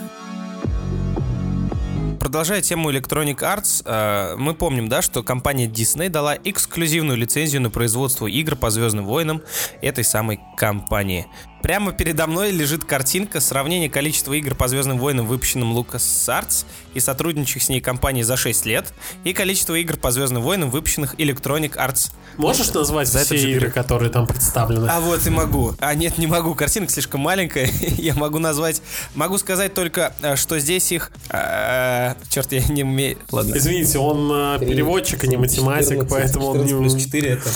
Продолжая 2.21 2.61
тему 2.61 2.91
Electronic 2.91 3.39
Arts, 3.39 3.83
э, 3.85 4.37
мы 4.37 4.55
помним, 4.55 4.89
да, 4.89 5.01
что 5.01 5.23
компания 5.23 5.67
Disney 5.69 6.09
дала 6.09 6.37
эксклюзивную 6.43 7.17
лицензию 7.17 7.63
на 7.63 7.71
производство 7.71 8.27
игр 8.27 8.57
по 8.57 8.71
Звездным 8.71 9.07
войнам 9.07 9.43
этой 9.81 10.05
самой 10.05 10.41
компании. 10.57 11.27
Прямо 11.67 11.91
передо 11.91 12.29
мной 12.29 12.53
лежит 12.53 12.85
картинка 12.85 13.41
сравнения 13.41 13.91
количества 13.91 14.35
игр 14.35 14.55
по 14.55 14.69
Звездным 14.69 15.01
войнам, 15.01 15.27
выпущенным 15.27 15.77
LucasArts 15.77 16.65
и 16.95 17.01
сотрудничающих 17.01 17.65
с 17.65 17.69
ней 17.69 17.81
компанией 17.81 18.23
за 18.23 18.37
6 18.37 18.67
лет, 18.67 18.95
и 19.25 19.33
количество 19.33 19.75
игр 19.75 19.97
по 19.97 20.13
Звездным 20.13 20.45
войнам, 20.45 20.71
выпущенных 20.71 21.17
Electronic 21.17 21.75
Arts 21.75 22.13
Можешь 22.37 22.73
назвать 22.73 23.09
За 23.09 23.25
все 23.25 23.37
игры, 23.51 23.71
которые 23.71 24.11
там 24.11 24.27
представлены? 24.27 24.89
а 24.89 25.01
вот 25.01 25.27
и 25.27 25.31
могу. 25.31 25.75
А 25.81 25.95
нет, 25.95 26.19
не 26.19 26.27
могу. 26.27 26.55
Картинка 26.55 26.93
слишком 26.93 27.23
маленькая. 27.23 27.67
Я 27.99 28.15
могу 28.15 28.39
назвать... 28.39 28.83
Могу 29.15 29.39
сказать 29.39 29.75
только, 29.75 30.15
э, 30.23 30.37
что 30.37 30.59
здесь 30.59 30.93
их... 30.93 31.11
э, 31.31 32.15
Черт, 32.29 32.53
я 32.53 32.63
не 32.69 32.85
умею... 32.85 33.19
Ладно. 33.31 33.57
Извините, 33.57 33.99
он 33.99 34.31
э, 34.33 34.59
переводчик, 34.61 35.25
а 35.25 35.27
не 35.27 35.37
математик, 35.37 36.09
поэтому 36.09 36.49
он 36.49 36.65
не... 36.65 37.01
4 37.01 37.29
это 37.31 37.49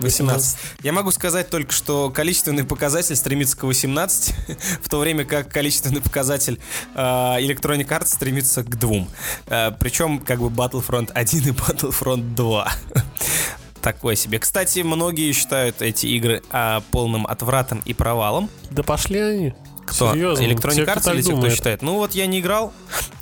18. 0.00 0.58
Я 0.82 0.92
могу 0.92 1.12
сказать 1.12 1.48
только, 1.48 1.72
что 1.72 2.10
количественный 2.10 2.64
показатель 2.64 3.14
стремится 3.14 3.53
к 3.54 3.64
18, 3.64 4.34
в 4.82 4.88
то 4.88 4.98
время 4.98 5.24
как 5.24 5.48
количественный 5.48 6.00
показатель 6.00 6.60
э, 6.94 6.98
Electronic 6.98 7.88
Arts 7.88 8.06
стремится 8.06 8.62
к 8.62 8.78
двум. 8.78 9.08
Э, 9.46 9.70
причем 9.78 10.18
как 10.18 10.40
бы 10.40 10.48
Battlefront 10.48 11.10
1 11.12 11.48
и 11.48 11.50
Battlefront 11.50 12.34
2. 12.34 12.72
Такое 13.82 14.16
себе. 14.16 14.38
Кстати, 14.38 14.80
многие 14.80 15.30
считают 15.32 15.82
эти 15.82 16.06
игры 16.06 16.42
а, 16.50 16.82
полным 16.90 17.26
отвратом 17.26 17.82
и 17.84 17.92
провалом. 17.92 18.48
Да 18.70 18.82
пошли 18.82 19.20
они. 19.20 19.54
Кто? 19.84 20.12
Серьезно? 20.12 20.42
Electronic 20.42 20.86
Arts 20.86 21.12
или 21.12 21.20
те, 21.20 21.28
кто 21.28 21.36
думает. 21.36 21.54
считает? 21.54 21.82
Ну 21.82 21.96
вот 21.96 22.14
я 22.14 22.26
не 22.26 22.40
играл, 22.40 22.72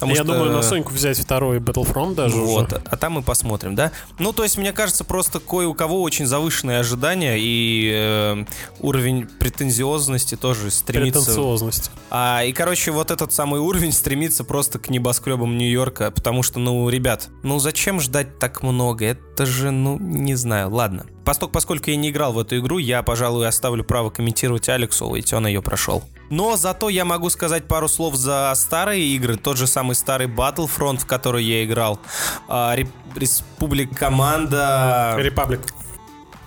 потому 0.03 0.17
Я 0.17 0.25
что... 0.25 0.33
думаю, 0.33 0.53
на 0.53 0.63
Соньку 0.63 0.93
взять 0.93 1.19
второй 1.19 1.59
Battlefront 1.59 2.15
даже 2.15 2.35
Вот, 2.37 2.73
уже. 2.73 2.83
а 2.85 2.97
там 2.97 3.13
мы 3.13 3.23
посмотрим, 3.23 3.77
да? 3.77 3.93
Ну, 4.19 4.33
то 4.33 4.43
есть, 4.43 4.59
мне 4.59 4.73
кажется, 4.73 5.05
просто 5.05 5.39
кое 5.39 5.69
у 5.69 5.75
кого 5.75 6.03
очень 6.03 6.27
завышенные 6.27 6.81
ожидания 6.81 7.37
и 7.39 7.93
э, 7.95 8.45
уровень 8.81 9.27
претензиозности 9.27 10.35
тоже 10.35 10.73
стремится... 10.73 11.21
Претенциозность. 11.21 11.93
А, 12.11 12.43
и, 12.45 12.53
короче, 12.53 12.91
вот 12.91 13.13
этот 13.13 13.33
самый 13.33 13.61
уровень 13.61 13.93
стремится 13.93 14.43
просто 14.43 14.81
к 14.81 14.91
небоскребам 14.91 15.57
Нью-Йорка, 15.57 16.11
потому 16.11 16.43
что, 16.43 16.59
ну, 16.59 16.89
ребят, 16.89 17.29
ну 17.45 17.61
зачем 17.61 18.01
ждать 18.01 18.41
так 18.41 18.65
много? 18.65 19.05
Это 19.05 19.47
же, 19.47 19.71
ну, 19.71 19.99
не 20.01 20.35
знаю, 20.35 20.71
ладно. 20.71 21.07
Поскольку, 21.25 21.53
поскольку 21.53 21.91
я 21.91 21.97
не 21.97 22.11
играл 22.11 22.33
в 22.33 22.39
эту 22.39 22.59
игру, 22.59 22.79
я, 22.79 23.03
пожалуй, 23.03 23.47
оставлю 23.47 23.85
право 23.85 24.11
комментировать 24.11 24.69
Алексу, 24.69 25.15
ведь 25.15 25.33
он 25.33 25.47
ее 25.47 25.63
прошел. 25.63 26.03
Но 26.31 26.57
зато 26.57 26.89
я 26.89 27.05
могу 27.05 27.31
сказать 27.31 27.69
пару 27.69 27.89
слов 27.89 28.15
за 28.17 28.53
старые 28.57 29.05
игры, 29.15 29.37
тот 29.37 29.57
же 29.57 29.67
самый 29.67 29.95
старый 29.95 30.27
Battlefront, 30.27 30.99
в 30.99 31.07
который 31.07 31.45
я 31.45 31.65
играл, 31.65 32.01
а, 32.49 32.75
Республик 33.15 33.97
Команда... 33.97 35.15
Репаблик. 35.19 35.61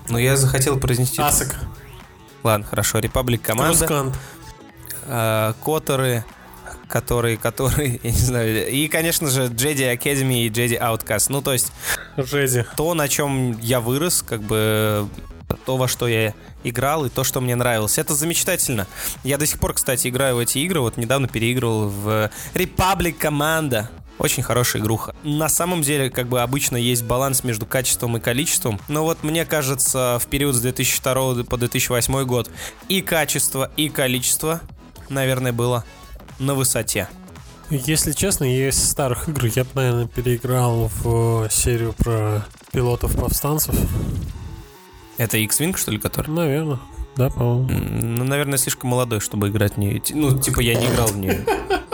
Ну, 0.10 0.18
я 0.18 0.36
захотел 0.36 0.78
произнести... 0.80 1.22
Асок. 1.22 1.56
Ладно, 2.44 2.66
хорошо, 2.66 3.00
Репаблик 3.00 3.42
Команда. 3.42 3.78
Трускант. 3.78 4.16
э, 5.04 5.54
Которы, 5.64 6.24
которые, 6.88 7.38
которые, 7.38 8.00
я 8.04 8.12
не 8.12 8.18
знаю, 8.18 8.70
и, 8.70 8.88
конечно 8.88 9.30
же, 9.30 9.46
Jedi 9.46 9.98
Academy 9.98 10.46
и 10.46 10.50
Jedi 10.50 10.80
Outcast. 10.80 11.28
Ну, 11.30 11.42
то 11.42 11.54
есть, 11.54 11.72
Джеди. 12.20 12.66
то, 12.78 12.94
на 12.94 13.08
чем 13.08 13.60
я 13.62 13.80
вырос, 13.80 14.22
как 14.22 14.42
бы, 14.42 15.08
то, 15.66 15.78
во 15.78 15.88
что 15.88 16.08
я 16.08 16.34
играл, 16.64 17.06
и 17.06 17.10
то, 17.10 17.24
что 17.24 17.42
мне 17.42 17.56
нравилось. 17.56 17.98
Это 17.98 18.16
замечательно. 18.16 18.88
Я 19.24 19.38
до 19.38 19.46
сих 19.46 19.60
пор, 19.60 19.74
кстати, 19.74 20.08
играю 20.08 20.36
в 20.36 20.40
эти 20.40 20.60
игры, 20.60 20.80
вот 20.80 20.98
недавно 20.98 21.28
переигрывал 21.28 21.90
в 21.90 22.32
Republic 22.54 23.14
Команда. 23.14 23.90
Очень 24.18 24.44
хорошая 24.44 24.82
игруха. 24.82 25.14
На 25.24 25.50
самом 25.50 25.82
деле, 25.82 26.10
как 26.10 26.28
бы 26.28 26.42
обычно 26.42 26.78
есть 26.78 27.04
баланс 27.04 27.44
между 27.44 27.66
качеством 27.66 28.16
и 28.16 28.22
количеством, 28.22 28.80
но 28.88 29.04
вот 29.04 29.24
мне 29.24 29.46
кажется, 29.46 30.20
в 30.22 30.28
период 30.28 30.56
с 30.56 30.62
2002 30.62 31.44
по 31.44 31.58
2008 31.58 32.24
год 32.24 32.50
и 32.88 33.02
качество, 33.02 33.70
и 33.76 33.90
количество, 33.90 34.62
наверное, 35.10 35.52
было 35.52 35.84
на 36.40 36.54
высоте. 36.54 37.08
Если 37.70 38.12
честно, 38.12 38.44
я 38.44 38.70
из 38.70 38.78
старых 38.78 39.28
игр 39.28 39.46
я 39.46 39.64
бы, 39.64 39.70
наверное, 39.74 40.08
переиграл 40.08 40.92
в 41.02 41.46
э, 41.46 41.50
серию 41.50 41.94
про 41.94 42.46
пилотов-повстанцев. 42.72 43.76
Это 45.18 45.38
X-Wing, 45.38 45.76
что 45.76 45.92
ли, 45.92 45.98
который? 45.98 46.30
Наверное. 46.30 46.80
Да, 47.16 47.30
по-моему. 47.30 47.70
Ну, 47.70 48.24
наверное, 48.24 48.58
слишком 48.58 48.92
молодой, 48.92 49.20
чтобы 49.20 49.50
играть 49.50 49.76
в 49.76 49.78
нее. 49.78 50.02
Ну, 50.12 50.38
типа, 50.38 50.60
я 50.60 50.76
не 50.76 50.86
играл 50.86 51.08
в 51.08 51.18
нее. 51.18 51.46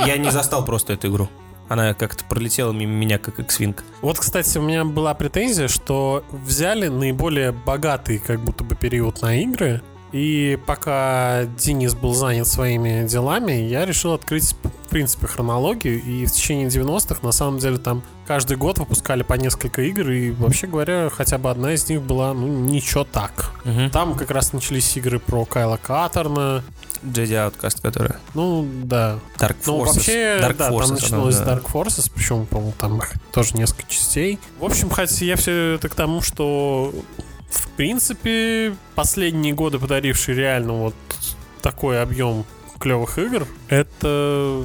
Я 0.05 0.17
не 0.17 0.31
застал 0.31 0.65
просто 0.65 0.93
эту 0.93 1.09
игру. 1.09 1.29
Она 1.69 1.93
как-то 1.93 2.25
пролетела 2.25 2.73
мимо 2.73 2.91
меня, 2.91 3.17
как 3.17 3.39
X-Wing. 3.39 3.79
Вот, 4.01 4.19
кстати, 4.19 4.57
у 4.57 4.61
меня 4.61 4.83
была 4.83 5.13
претензия, 5.13 5.69
что 5.69 6.25
взяли 6.31 6.87
наиболее 6.89 7.53
богатый 7.53 8.17
как 8.17 8.43
будто 8.43 8.65
бы 8.65 8.75
период 8.75 9.21
на 9.21 9.39
игры, 9.41 9.81
и 10.11 10.59
пока 10.65 11.45
Денис 11.57 11.93
был 11.93 12.13
занят 12.13 12.47
своими 12.47 13.07
делами, 13.07 13.53
я 13.53 13.85
решил 13.85 14.13
открыть 14.13 14.55
принципе, 14.91 15.25
хронологию, 15.25 16.03
и 16.03 16.25
в 16.25 16.31
течение 16.31 16.67
90-х, 16.67 17.21
на 17.23 17.31
самом 17.31 17.59
деле, 17.59 17.77
там 17.77 18.03
каждый 18.27 18.57
год 18.57 18.77
выпускали 18.77 19.23
по 19.23 19.33
несколько 19.33 19.81
игр, 19.81 20.09
и, 20.11 20.31
вообще 20.31 20.67
говоря, 20.67 21.09
хотя 21.09 21.37
бы 21.37 21.49
одна 21.49 21.73
из 21.73 21.89
них 21.89 22.01
была, 22.01 22.33
ну, 22.33 22.45
ничего 22.47 23.05
так. 23.05 23.53
Мгм. 23.63 23.89
Там 23.89 24.15
как 24.15 24.29
раз 24.31 24.51
начались 24.51 24.95
игры 24.97 25.19
про 25.19 25.45
Кайла 25.45 25.79
Каторна, 25.81 26.61
Jedi 27.03 27.29
Outcast, 27.29 27.81
которая... 27.81 28.19
ну, 28.33 28.67
да. 28.83 29.17
Dark 29.39 29.55
Forces. 29.61 29.67
Ну, 29.67 29.77
вообще, 29.85 30.39
Dark 30.41 30.57
да, 30.57 30.69
Forces, 30.69 31.09
там 31.09 31.31
с 31.31 31.37
да. 31.37 31.55
Dark 31.55 31.71
Forces, 31.71 32.11
причем, 32.13 32.45
по-моему, 32.45 32.73
там 32.77 33.01
тоже 33.31 33.55
несколько 33.55 33.89
частей. 33.89 34.39
В 34.59 34.65
общем, 34.65 34.89
хотя 34.89 35.23
я 35.23 35.37
все 35.37 35.75
это 35.75 35.87
к 35.87 35.95
тому, 35.95 36.21
что, 36.21 36.93
в 37.51 37.67
принципе, 37.69 38.75
последние 38.95 39.53
годы, 39.53 39.77
подарившие 39.77 40.35
реально 40.35 40.73
вот 40.73 40.95
такой 41.61 42.01
объем 42.01 42.45
клевых 42.79 43.19
игр, 43.19 43.45
это 43.69 44.63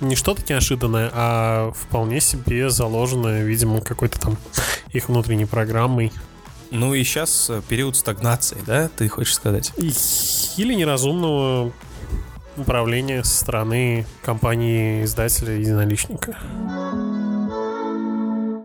не 0.00 0.14
что-то 0.14 0.42
неожиданное, 0.48 1.10
а 1.12 1.72
вполне 1.72 2.20
себе 2.20 2.70
заложенное, 2.70 3.42
видимо, 3.42 3.80
какой-то 3.80 4.20
там 4.20 4.36
их 4.92 5.08
внутренней 5.08 5.46
программой. 5.46 6.12
Ну 6.70 6.94
и 6.94 7.02
сейчас 7.04 7.50
период 7.68 7.96
стагнации, 7.96 8.58
да, 8.66 8.88
ты 8.88 9.08
хочешь 9.08 9.34
сказать? 9.34 9.72
Или 9.76 10.74
неразумного 10.74 11.72
управления 12.56 13.24
со 13.24 13.40
стороны 13.40 14.06
компании-издателя 14.22 15.54
единоличника. 15.54 16.36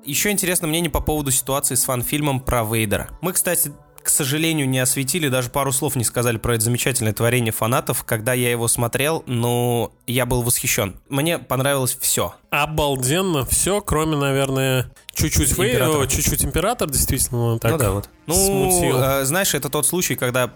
Еще 0.07 0.31
интересно 0.31 0.67
мнение 0.69 0.89
по 0.89 1.01
поводу 1.01 1.31
ситуации 1.31 1.75
с 1.75 1.83
фан-фильмом 1.83 2.39
про 2.39 2.63
Вейдера. 2.63 3.09
Мы, 3.19 3.33
кстати, 3.33 3.73
к 4.01 4.07
сожалению, 4.07 4.69
не 4.69 4.79
осветили, 4.79 5.27
даже 5.27 5.49
пару 5.49 5.73
слов 5.73 5.97
не 5.97 6.05
сказали 6.05 6.37
про 6.37 6.55
это 6.55 6.63
замечательное 6.63 7.11
творение 7.11 7.51
фанатов. 7.51 8.05
Когда 8.05 8.31
я 8.31 8.49
его 8.49 8.69
смотрел, 8.69 9.21
ну, 9.27 9.91
я 10.07 10.25
был 10.25 10.43
восхищен. 10.43 10.95
Мне 11.09 11.39
понравилось 11.39 11.97
все. 11.99 12.33
Обалденно 12.51 13.45
все, 13.45 13.81
кроме, 13.81 14.15
наверное, 14.15 14.89
чуть-чуть 15.13 15.57
Вей- 15.57 15.77
о, 15.77 16.07
чуть-чуть 16.07 16.45
император, 16.45 16.89
действительно, 16.89 17.59
так 17.59 17.73
ну 17.73 17.77
да, 17.77 17.91
вот. 17.91 18.09
Ну, 18.27 18.33
смутил. 18.33 18.97
э, 19.01 19.25
знаешь, 19.25 19.53
это 19.53 19.67
тот 19.67 19.85
случай, 19.85 20.15
когда 20.15 20.53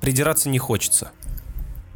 придираться 0.00 0.48
не 0.48 0.58
хочется. 0.58 1.10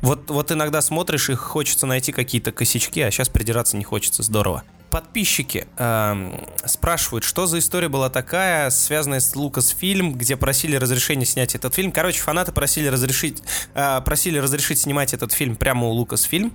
Вот, 0.02 0.30
вот 0.30 0.52
иногда 0.52 0.82
смотришь 0.82 1.30
и 1.30 1.34
хочется 1.34 1.86
найти 1.86 2.12
какие-то 2.12 2.52
косячки, 2.52 3.00
а 3.00 3.10
сейчас 3.10 3.30
придираться 3.30 3.78
не 3.78 3.84
хочется. 3.84 4.22
Здорово. 4.22 4.62
Подписчики 4.90 5.66
эм, 5.76 6.40
спрашивают, 6.64 7.24
что 7.24 7.46
за 7.46 7.58
история 7.58 7.88
была 7.88 8.08
такая, 8.08 8.70
связанная 8.70 9.20
с 9.20 9.36
Лукасфильм, 9.36 10.14
где 10.14 10.36
просили 10.36 10.76
разрешения 10.76 11.26
снять 11.26 11.54
этот 11.54 11.74
фильм. 11.74 11.92
Короче, 11.92 12.20
фанаты 12.20 12.52
просили 12.52 12.88
разрешить, 12.88 13.42
э, 13.74 14.00
просили 14.02 14.38
разрешить 14.38 14.78
снимать 14.78 15.12
этот 15.12 15.32
фильм 15.32 15.56
прямо 15.56 15.88
у 15.88 15.90
Лукасфильм. 15.90 16.54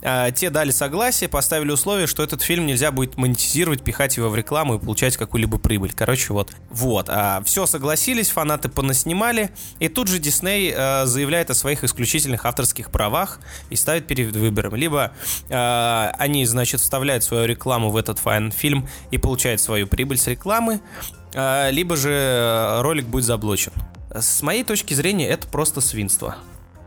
Э, 0.00 0.30
те 0.34 0.50
дали 0.50 0.70
согласие, 0.70 1.28
поставили 1.28 1.72
условие, 1.72 2.06
что 2.06 2.22
этот 2.22 2.42
фильм 2.42 2.66
нельзя 2.66 2.92
будет 2.92 3.16
монетизировать, 3.16 3.82
пихать 3.82 4.16
его 4.16 4.28
в 4.28 4.36
рекламу 4.36 4.76
и 4.76 4.78
получать 4.78 5.16
какую-либо 5.16 5.58
прибыль. 5.58 5.92
Короче, 5.92 6.32
вот. 6.32 6.52
Вот. 6.70 7.10
все 7.44 7.66
согласились, 7.66 8.30
фанаты 8.30 8.68
понаснимали, 8.68 9.50
и 9.80 9.88
тут 9.88 10.06
же 10.08 10.20
Дисней 10.20 10.72
э, 10.74 11.06
заявляет 11.06 11.50
о 11.50 11.54
своих 11.54 11.82
исключительных 11.82 12.46
авторских 12.46 12.92
правах 12.92 13.40
и 13.70 13.76
ставит 13.76 14.06
перед 14.06 14.36
выбором. 14.36 14.76
Либо 14.76 15.12
э, 15.48 16.12
они, 16.18 16.46
значит, 16.46 16.80
вставляют 16.80 17.24
свою 17.24 17.46
рекламу 17.46 17.71
в 17.78 17.96
этот 17.96 18.18
фан-фильм 18.18 18.88
и 19.10 19.18
получают 19.18 19.60
свою 19.60 19.86
прибыль 19.86 20.18
с 20.18 20.26
рекламы, 20.26 20.80
э, 21.34 21.70
либо 21.70 21.96
же 21.96 22.12
э, 22.12 22.80
ролик 22.82 23.06
будет 23.06 23.24
заблочен. 23.24 23.72
С 24.14 24.42
моей 24.42 24.64
точки 24.64 24.94
зрения, 24.94 25.28
это 25.28 25.48
просто 25.48 25.80
свинство. 25.80 26.36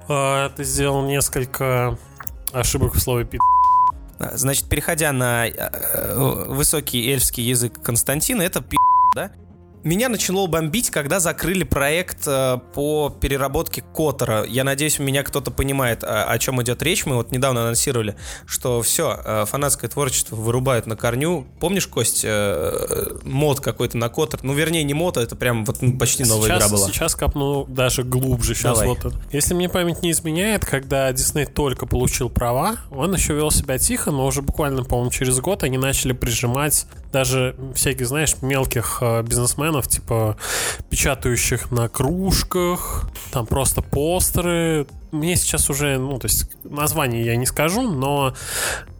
А, 0.07 0.49
ты 0.49 0.63
сделал 0.63 1.03
несколько 1.05 1.97
ошибок 2.53 2.95
в 2.95 2.99
слове 2.99 3.25
пи***. 3.25 3.39
А, 4.19 4.37
Значит, 4.37 4.69
переходя 4.69 5.11
на 5.11 5.47
э, 5.47 6.45
высокий 6.47 7.09
эльфский 7.11 7.43
язык 7.43 7.81
Константина, 7.81 8.43
это 8.43 8.61
пи***, 8.61 8.77
да? 9.15 9.31
Меня 9.85 10.09
начало 10.09 10.47
бомбить, 10.47 10.89
когда 10.89 11.19
закрыли 11.19 11.63
проект 11.63 12.23
э, 12.25 12.57
по 12.73 13.15
переработке 13.21 13.83
Котора. 13.93 14.43
Я 14.43 14.63
надеюсь, 14.63 14.99
у 14.99 15.03
меня 15.03 15.21
кто-то 15.21 15.51
понимает, 15.51 16.03
о, 16.03 16.23
о 16.23 16.39
чем 16.39 16.59
идет 16.63 16.81
речь. 16.81 17.05
Мы 17.05 17.17
вот 17.17 17.31
недавно 17.31 17.61
анонсировали, 17.61 18.15
что 18.47 18.81
все, 18.81 19.45
фанатское 19.45 19.87
творчество 19.87 20.35
вырубают 20.35 20.87
на 20.87 20.95
корню. 20.95 21.45
Помнишь, 21.59 21.85
Кость, 21.85 22.23
э, 22.25 23.19
мод 23.25 23.59
какой-то 23.59 23.99
на 23.99 24.09
Котор? 24.09 24.39
Ну, 24.41 24.55
вернее, 24.55 24.83
не 24.83 24.95
мод, 24.95 25.17
а 25.17 25.21
это 25.21 25.35
прям 25.35 25.63
вот 25.65 25.83
ну, 25.83 25.95
почти 25.99 26.23
новая 26.23 26.49
сейчас, 26.49 26.57
игра 26.57 26.69
была. 26.69 26.87
Сейчас 26.87 27.13
копну 27.13 27.65
даже 27.65 28.01
глубже. 28.01 28.55
Сейчас 28.55 28.79
Давай. 28.79 28.87
вот. 28.87 29.13
Если 29.31 29.53
мне 29.53 29.69
память 29.69 30.01
не 30.01 30.09
изменяет, 30.09 30.65
когда 30.65 31.13
Дисней 31.13 31.45
только 31.45 31.85
получил 31.85 32.29
права, 32.29 32.77
он 32.89 33.13
еще 33.13 33.35
вел 33.35 33.51
себя 33.51 33.77
тихо, 33.77 34.09
но 34.09 34.25
уже 34.25 34.41
буквально, 34.41 34.83
по-моему, 34.83 35.11
через 35.11 35.39
год 35.39 35.61
они 35.61 35.77
начали 35.77 36.13
прижимать 36.13 36.87
даже 37.15 37.55
всяких, 37.73 38.07
знаешь, 38.07 38.35
мелких 38.41 38.97
э, 39.01 39.21
бизнесменов, 39.21 39.87
типа 39.87 40.35
печатающих 40.89 41.71
на 41.71 41.87
кружках, 41.87 43.09
там 43.31 43.45
просто 43.45 43.81
постеры. 43.81 44.85
Мне 45.15 45.35
сейчас 45.35 45.69
уже, 45.69 45.97
ну, 45.97 46.19
то 46.19 46.25
есть 46.25 46.49
название 46.63 47.25
я 47.25 47.35
не 47.35 47.45
скажу, 47.45 47.81
но, 47.89 48.33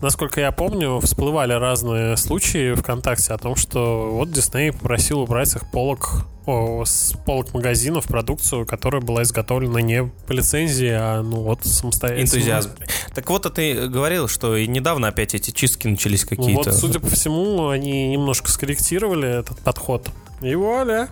насколько 0.02 0.42
я 0.42 0.52
помню, 0.52 1.00
всплывали 1.00 1.54
разные 1.54 2.18
случаи 2.18 2.74
ВКонтакте 2.74 3.34
о 3.34 3.38
том, 3.38 3.56
что 3.56 4.10
вот 4.12 4.32
Дисней 4.32 4.72
попросил 4.72 5.22
убрать 5.22 5.50
с 5.50 5.58
их 5.58 5.70
полок 5.72 6.26
о, 6.46 6.84
с 6.86 7.14
полок 7.26 7.54
магазинов 7.54 8.06
продукцию, 8.06 8.66
которая 8.66 9.02
была 9.02 9.24
изготовлена 9.24 9.82
не 9.82 10.04
по 10.28 10.32
лицензии, 10.32 10.92
а 10.92 11.22
ну 11.22 11.42
вот 11.42 11.66
самостоятельно. 11.66 12.26
Энтузиазм. 12.26 12.72
Так 13.14 13.30
вот, 13.30 13.46
а 13.46 13.50
ты 13.50 13.88
говорил, 13.88 14.28
что 14.28 14.56
и 14.56 14.68
недавно 14.68 15.08
опять 15.08 15.34
эти 15.34 15.52
чистки 15.52 15.88
начались 15.88 16.24
Ну 16.24 16.30
какие-то. 16.30 16.70
Вот, 16.70 16.80
судя 16.80 17.00
по 17.00 17.08
всему, 17.08 17.70
они 17.70 18.10
немножко 18.10 18.52
скорректировали 18.52 19.40
этот 19.40 19.60
подход. 19.60 20.10
И 20.42 20.54
вуаля. 20.54 21.10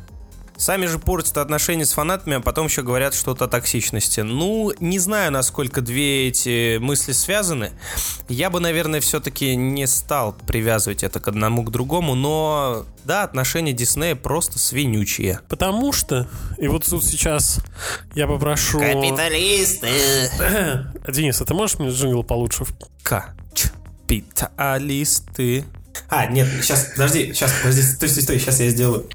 Сами 0.58 0.86
же 0.86 1.00
портят 1.00 1.38
отношения 1.38 1.86
с 1.86 1.94
фанатами, 1.94 2.38
а 2.38 2.39
потом 2.39 2.68
еще 2.68 2.84
говорят 2.84 3.13
что-то 3.13 3.46
о 3.46 3.48
токсичности. 3.48 4.20
Ну, 4.22 4.72
не 4.80 5.00
знаю, 5.00 5.32
насколько 5.32 5.82
две 5.82 6.28
эти 6.28 6.78
мысли 6.78 7.12
связаны. 7.12 7.72
Я 8.30 8.50
бы, 8.50 8.60
наверное, 8.60 9.02
все-таки 9.02 9.56
не 9.56 9.88
стал 9.88 10.34
привязывать 10.48 11.04
это 11.04 11.20
к 11.20 11.28
одному 11.28 11.63
к 11.63 11.72
другому, 11.72 12.16
но 12.16 12.86
да, 13.04 13.24
отношения 13.24 13.74
Диснея 13.74 14.16
просто 14.16 14.60
свинючие. 14.60 15.39
Потому 15.50 15.92
что, 15.92 16.28
и 16.58 16.68
вот 16.68 16.86
тут 16.86 17.04
сейчас 17.04 17.60
я 18.13 18.28
попрошу... 18.28 18.80
Капиталисты! 18.80 19.89
Денис, 21.12 21.42
а 21.42 21.46
ты 21.46 21.54
можешь 21.54 21.80
мне 21.80 21.89
джингл 21.89 22.24
получше? 22.24 22.66
Капиталисты. 24.08 25.66
А, 26.10 26.28
нет, 26.28 26.48
сейчас, 26.62 26.92
подожди, 26.94 27.34
сейчас, 27.34 27.52
подожди, 27.62 27.82
стой, 27.82 28.10
стой, 28.10 28.24
стой, 28.24 28.39
сейчас 28.39 28.60
я 28.60 28.70
сделаю. 28.70 29.10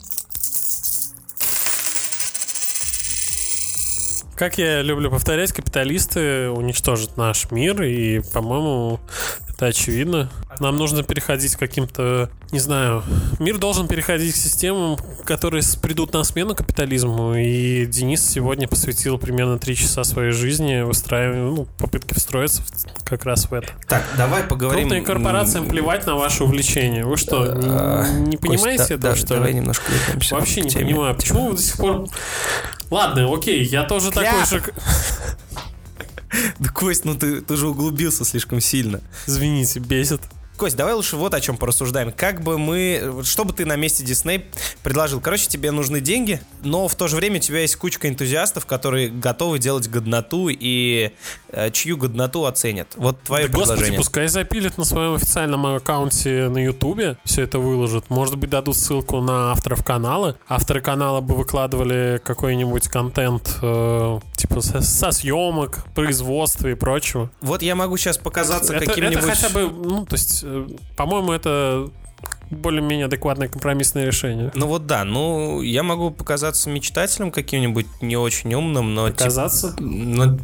Как 4.38 4.56
я 4.56 4.82
люблю 4.82 5.10
повторять, 5.10 5.50
капиталисты 5.50 6.48
уничтожат 6.50 7.16
наш 7.16 7.50
мир, 7.50 7.82
и, 7.82 8.20
по-моему, 8.32 9.00
это 9.48 9.66
очевидно. 9.66 10.30
Нам 10.60 10.76
нужно 10.76 11.02
переходить 11.02 11.56
к 11.56 11.58
каким-то, 11.58 12.30
не 12.52 12.60
знаю, 12.60 13.02
мир 13.40 13.58
должен 13.58 13.88
переходить 13.88 14.34
к 14.34 14.36
системам, 14.36 14.96
которые 15.24 15.64
придут 15.82 16.12
на 16.12 16.22
смену 16.22 16.54
капитализму. 16.54 17.34
И 17.34 17.84
Денис 17.86 18.24
сегодня 18.24 18.68
посвятил 18.68 19.18
примерно 19.18 19.58
три 19.58 19.74
часа 19.74 20.04
своей 20.04 20.30
жизни 20.30 20.82
выстраиванию, 20.82 21.50
ну, 21.50 21.66
попытке 21.76 22.14
встроиться 22.14 22.62
как 23.04 23.24
раз 23.24 23.50
в 23.50 23.54
это. 23.54 23.72
Так, 23.88 24.04
давай 24.16 24.44
поговорим. 24.44 24.88
Крупным 24.88 25.04
корпорациям 25.04 25.68
плевать 25.68 26.06
на 26.06 26.14
ваше 26.14 26.44
увлечение. 26.44 27.04
Вы 27.04 27.16
что, 27.16 27.54
не, 27.54 28.28
не 28.28 28.36
понимаете 28.36 28.94
этого, 28.94 29.16
что 29.16 29.34
Давай 29.34 29.50
ли? 29.50 29.58
немножко 29.58 29.90
вернемся 29.90 30.36
Вообще 30.36 30.60
не 30.60 30.70
понимаю, 30.70 31.16
почему 31.16 31.48
вы 31.48 31.56
до 31.56 31.62
сих 31.62 31.76
пор... 31.76 32.06
Ладно, 32.90 33.32
окей, 33.32 33.64
я 33.64 33.84
тоже 33.84 34.10
такой 34.10 34.46
же... 34.46 34.62
Да, 36.58 36.68
Кость, 36.68 37.06
ну 37.06 37.14
ты, 37.16 37.40
ты 37.40 37.56
же 37.56 37.68
углубился 37.68 38.24
слишком 38.24 38.60
сильно. 38.60 39.00
Извините, 39.26 39.80
бесит. 39.80 40.20
Кость, 40.58 40.74
давай 40.74 40.94
лучше 40.94 41.16
вот 41.16 41.34
о 41.34 41.40
чем 41.40 41.56
порассуждаем. 41.56 42.10
Как 42.10 42.42
бы 42.42 42.58
мы, 42.58 43.22
что 43.22 43.44
бы 43.44 43.52
ты 43.52 43.64
на 43.64 43.76
месте 43.76 44.02
Дисней 44.02 44.44
предложил? 44.82 45.20
Короче, 45.20 45.46
тебе 45.46 45.70
нужны 45.70 46.00
деньги, 46.00 46.40
но 46.64 46.88
в 46.88 46.96
то 46.96 47.06
же 47.06 47.14
время 47.14 47.36
у 47.36 47.38
тебя 47.38 47.60
есть 47.60 47.76
кучка 47.76 48.08
энтузиастов, 48.08 48.66
которые 48.66 49.08
готовы 49.08 49.60
делать 49.60 49.88
годноту 49.88 50.48
и 50.48 51.12
э, 51.50 51.70
чью 51.70 51.96
годноту 51.96 52.44
оценят. 52.44 52.88
Вот 52.96 53.22
твое 53.22 53.46
Да, 53.46 53.52
господи, 53.52 53.68
предложение. 53.68 53.98
пускай 53.98 54.26
запилят 54.26 54.78
на 54.78 54.84
своем 54.84 55.14
официальном 55.14 55.64
аккаунте 55.64 56.48
на 56.48 56.58
Ютубе, 56.58 57.18
все 57.24 57.42
это 57.42 57.60
выложат. 57.60 58.10
Может 58.10 58.36
быть, 58.36 58.50
дадут 58.50 58.76
ссылку 58.76 59.20
на 59.20 59.52
авторов 59.52 59.84
канала. 59.84 60.36
Авторы 60.48 60.80
канала 60.80 61.20
бы 61.20 61.36
выкладывали 61.36 62.20
какой-нибудь 62.24 62.88
контент, 62.88 63.58
э, 63.62 64.18
типа 64.34 64.60
со, 64.60 64.80
со 64.80 65.12
съемок, 65.12 65.84
производства 65.94 66.66
и 66.66 66.74
прочего. 66.74 67.30
Вот 67.42 67.62
я 67.62 67.76
могу 67.76 67.96
сейчас 67.96 68.18
показаться 68.18 68.76
каким-нибудь... 68.76 69.18
это 69.18 69.26
хотя 69.28 69.50
бы, 69.50 69.70
ну, 69.70 70.04
то 70.04 70.16
есть, 70.16 70.47
по-моему, 70.96 71.32
это 71.32 71.90
более-менее 72.50 73.06
адекватное 73.06 73.48
компромиссное 73.48 74.04
решение. 74.04 74.50
Ну 74.54 74.66
вот 74.66 74.86
да, 74.86 75.04
ну 75.04 75.60
я 75.60 75.82
могу 75.82 76.10
показаться 76.10 76.70
мечтателем 76.70 77.30
каким-нибудь 77.30 77.86
не 78.00 78.16
очень 78.16 78.54
умным, 78.54 78.94
но 78.94 79.08
типа, 79.10 79.24
Казаться? 79.24 79.74
ну, 79.78 80.38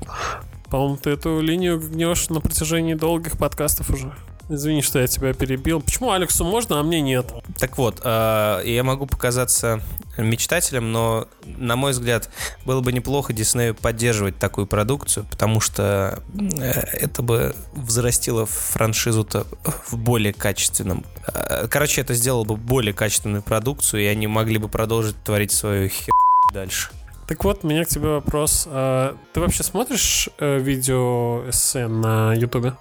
По-моему, 0.71 0.97
ты 0.97 1.11
эту 1.11 1.41
линию 1.41 1.81
гнешь 1.81 2.29
на 2.29 2.41
протяжении 2.41 2.95
долгих 2.95 3.39
подкастов 3.39 3.91
уже. 3.91 4.13
Извини, 4.49 4.83
что 4.83 4.99
я 4.99 5.07
тебя 5.07 5.33
перебил. 5.33 5.81
Почему 5.81 6.11
Алексу 6.11 6.45
можно, 6.45 6.79
а 6.79 6.83
мне 6.83 7.01
нет? 7.01 7.33
Так 7.59 7.79
вот, 7.79 8.01
э, 8.05 8.63
я 8.67 8.85
могу 8.85 9.07
показаться 9.07 9.81
мечтателем, 10.17 10.93
но, 10.93 11.29
на 11.45 11.77
мой 11.77 11.93
взгляд, 11.93 12.31
было 12.65 12.81
бы 12.81 12.93
неплохо 12.93 13.33
Диснею 13.33 13.75
поддерживать 13.75 14.39
такую 14.39 14.67
продукцию, 14.67 15.27
потому 15.31 15.61
что 15.61 16.23
э, 16.39 16.71
это 16.93 17.23
бы 17.23 17.55
взрастило 17.73 18.47
франшизу-то 18.47 19.47
в 19.87 19.97
более 19.97 20.33
качественном. 20.33 21.05
Э, 21.27 21.67
короче, 21.69 22.01
это 22.01 22.15
сделало 22.15 22.45
бы 22.45 22.57
более 22.57 22.95
качественную 22.95 23.43
продукцию, 23.43 24.03
и 24.03 24.07
они 24.07 24.27
могли 24.27 24.59
бы 24.59 24.69
продолжить 24.69 25.17
творить 25.25 25.53
свою 25.53 25.89
хер 25.89 26.13
дальше. 26.53 26.91
Так 27.27 27.43
вот, 27.45 27.65
у 27.65 27.69
меня 27.69 27.85
к 27.85 27.89
тебе 27.89 28.09
вопрос. 28.09 28.69
А, 28.71 29.17
ты 29.33 29.41
вообще 29.41 29.63
смотришь 29.63 30.29
э, 30.39 30.59
видео 30.59 31.49
эссе 31.49 31.87
на 31.87 32.35
Ютубе? 32.35 32.75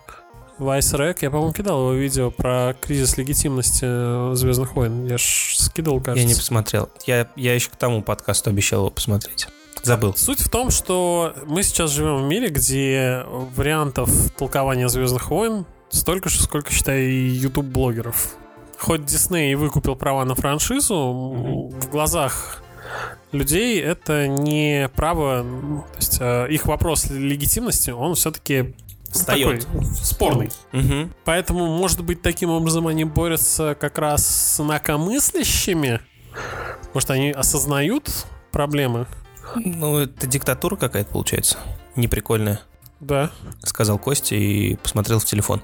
Rec, 0.60 1.18
я, 1.22 1.32
по-моему, 1.32 1.54
кидал 1.54 1.80
его 1.80 1.94
видео 1.94 2.32
про 2.32 2.76
кризис 2.80 3.18
легитимности 3.18 3.86
э, 3.86 4.36
Звездных 4.36 4.76
войн. 4.76 5.06
Я 5.06 5.18
ж 5.18 5.56
скидывал, 5.58 6.00
кажется. 6.00 6.22
Я 6.22 6.26
не 6.26 6.36
посмотрел. 6.36 6.90
Я, 7.06 7.28
я 7.36 7.56
еще 7.56 7.70
к 7.70 7.76
тому 7.76 8.02
подкасту 8.02 8.50
обещал 8.50 8.82
его 8.82 8.90
посмотреть. 8.90 9.48
Забыл. 9.84 10.16
Суть 10.16 10.40
в 10.40 10.50
том, 10.50 10.70
что 10.72 11.36
мы 11.46 11.62
сейчас 11.64 11.92
живем 11.92 12.24
в 12.24 12.28
мире, 12.28 12.50
где 12.50 13.26
вариантов 13.28 14.10
толкования 14.38 14.88
Звездных 14.88 15.30
войн 15.30 15.66
столько 15.90 16.30
же, 16.30 16.42
сколько, 16.42 16.72
считай, 16.72 17.06
YouTube-блогеров. 17.06 18.36
Хоть 18.78 19.06
Дисней 19.06 19.52
и 19.52 19.56
выкупил 19.56 19.96
права 19.96 20.24
на 20.26 20.36
франшизу, 20.36 20.94
mm-hmm. 20.94 21.82
в 21.82 21.90
глазах 21.90 22.64
людей 23.32 23.82
это 23.82 24.28
не 24.28 24.90
право, 24.96 25.44
то 25.44 25.98
есть 25.98 26.18
э, 26.20 26.48
их 26.50 26.66
вопрос 26.66 27.10
легитимности, 27.10 27.92
он 27.92 28.16
все-таки 28.16 28.76
встает. 29.14 29.66
Такой, 29.66 29.86
спорный. 29.86 30.52
Угу. 30.74 31.10
Поэтому, 31.26 31.68
может 31.68 32.02
быть, 32.04 32.22
таким 32.22 32.50
образом 32.50 32.88
они 32.88 33.06
борются 33.06 33.76
как 33.80 33.98
раз 33.98 34.26
с 34.26 34.60
инакомыслящими? 34.60 36.02
Может, 36.94 37.12
они 37.12 37.32
осознают 37.32 38.26
проблемы? 38.52 39.08
Ну, 39.56 40.00
это 40.00 40.28
диктатура 40.28 40.76
какая-то 40.76 41.12
получается. 41.12 41.58
Неприкольная. 41.96 42.62
Да. 43.00 43.32
Сказал 43.64 44.00
Костя 44.00 44.36
и 44.36 44.76
посмотрел 44.76 45.20
в 45.20 45.26
телефон. 45.26 45.62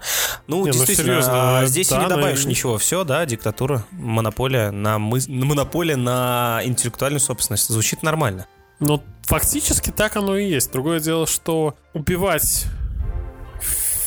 Ну, 0.48 0.58
не, 0.58 0.68
ну, 0.68 0.74
действительно, 0.74 1.16
ну, 1.16 1.22
серьезно, 1.22 1.62
здесь 1.66 1.90
да, 1.90 2.04
не 2.04 2.10
добавишь 2.10 2.44
но... 2.44 2.50
ничего. 2.50 2.78
Все, 2.78 3.04
да, 3.04 3.26
диктатура, 3.26 3.86
монополия 3.92 4.72
на, 4.72 5.00
мы... 5.00 5.20
монополия 5.28 5.96
на 5.96 6.62
интеллектуальную 6.64 7.22
собственность. 7.22 7.70
Звучит 7.70 8.04
нормально. 8.04 8.48
Но 8.80 9.02
фактически 9.24 9.90
так 9.90 10.18
оно 10.18 10.36
и 10.36 10.50
есть. 10.50 10.72
Другое 10.72 11.00
дело, 11.00 11.28
что 11.28 11.76
убивать 11.94 12.66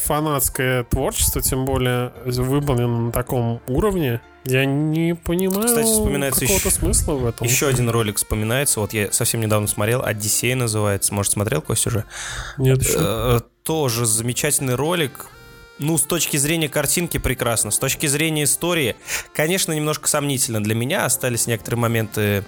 фанатское 0.05 0.85
творчество, 0.85 1.41
тем 1.41 1.65
более 1.65 2.13
выполнено 2.25 3.07
на 3.07 3.13
таком 3.13 3.61
уровне, 3.69 4.21
я 4.45 4.65
не 4.65 5.15
понимаю 5.15 5.69
Кстати, 5.69 5.87
вспоминается 5.87 6.41
какого-то 6.41 6.69
еще, 6.69 6.77
смысла 6.77 7.13
в 7.15 7.27
этом. 7.27 7.47
Еще 7.47 7.69
один 7.69 7.89
ролик 7.89 8.17
вспоминается. 8.17 8.81
Вот 8.81 8.93
я 8.93 9.13
совсем 9.13 9.41
недавно 9.41 9.69
смотрел. 9.69 10.05
Одиссей 10.05 10.55
называется. 10.55 11.15
Может, 11.15 11.33
смотрел, 11.33 11.63
Кость, 11.63 11.87
уже? 11.87 12.05
Нет, 12.59 12.83
еще. 12.83 12.97
Э, 12.99 13.41
тоже 13.63 14.05
замечательный 14.05 14.75
ролик 14.75 15.27
ну, 15.83 15.99
с 15.99 16.03
точки 16.03 16.37
зрения 16.37 16.69
картинки 16.69 17.19
прекрасно. 17.19 17.71
С 17.71 17.79
точки 17.79 18.07
зрения 18.07 18.45
истории, 18.45 18.97
конечно, 19.35 19.73
немножко 19.73 20.09
сомнительно 20.09 20.63
для 20.63 20.75
меня. 20.75 21.05
Остались 21.05 21.47
некоторые 21.47 21.81
моменты 21.81 22.45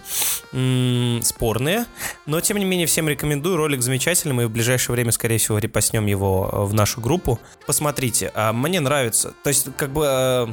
м- 0.52 1.20
спорные. 1.22 1.86
Но, 2.26 2.40
тем 2.40 2.56
не 2.56 2.64
менее, 2.64 2.86
всем 2.86 3.08
рекомендую. 3.08 3.56
Ролик 3.56 3.82
замечательный. 3.82 4.32
Мы 4.32 4.46
в 4.46 4.50
ближайшее 4.50 4.94
время, 4.94 5.12
скорее 5.12 5.38
всего, 5.38 5.58
репостнем 5.58 6.06
его 6.06 6.66
в 6.66 6.72
нашу 6.74 7.00
группу. 7.00 7.38
Посмотрите. 7.66 8.30
А, 8.34 8.52
мне 8.52 8.80
нравится. 8.80 9.34
То 9.42 9.48
есть, 9.48 9.68
как 9.76 9.92
бы 9.92 10.06
э, 10.06 10.46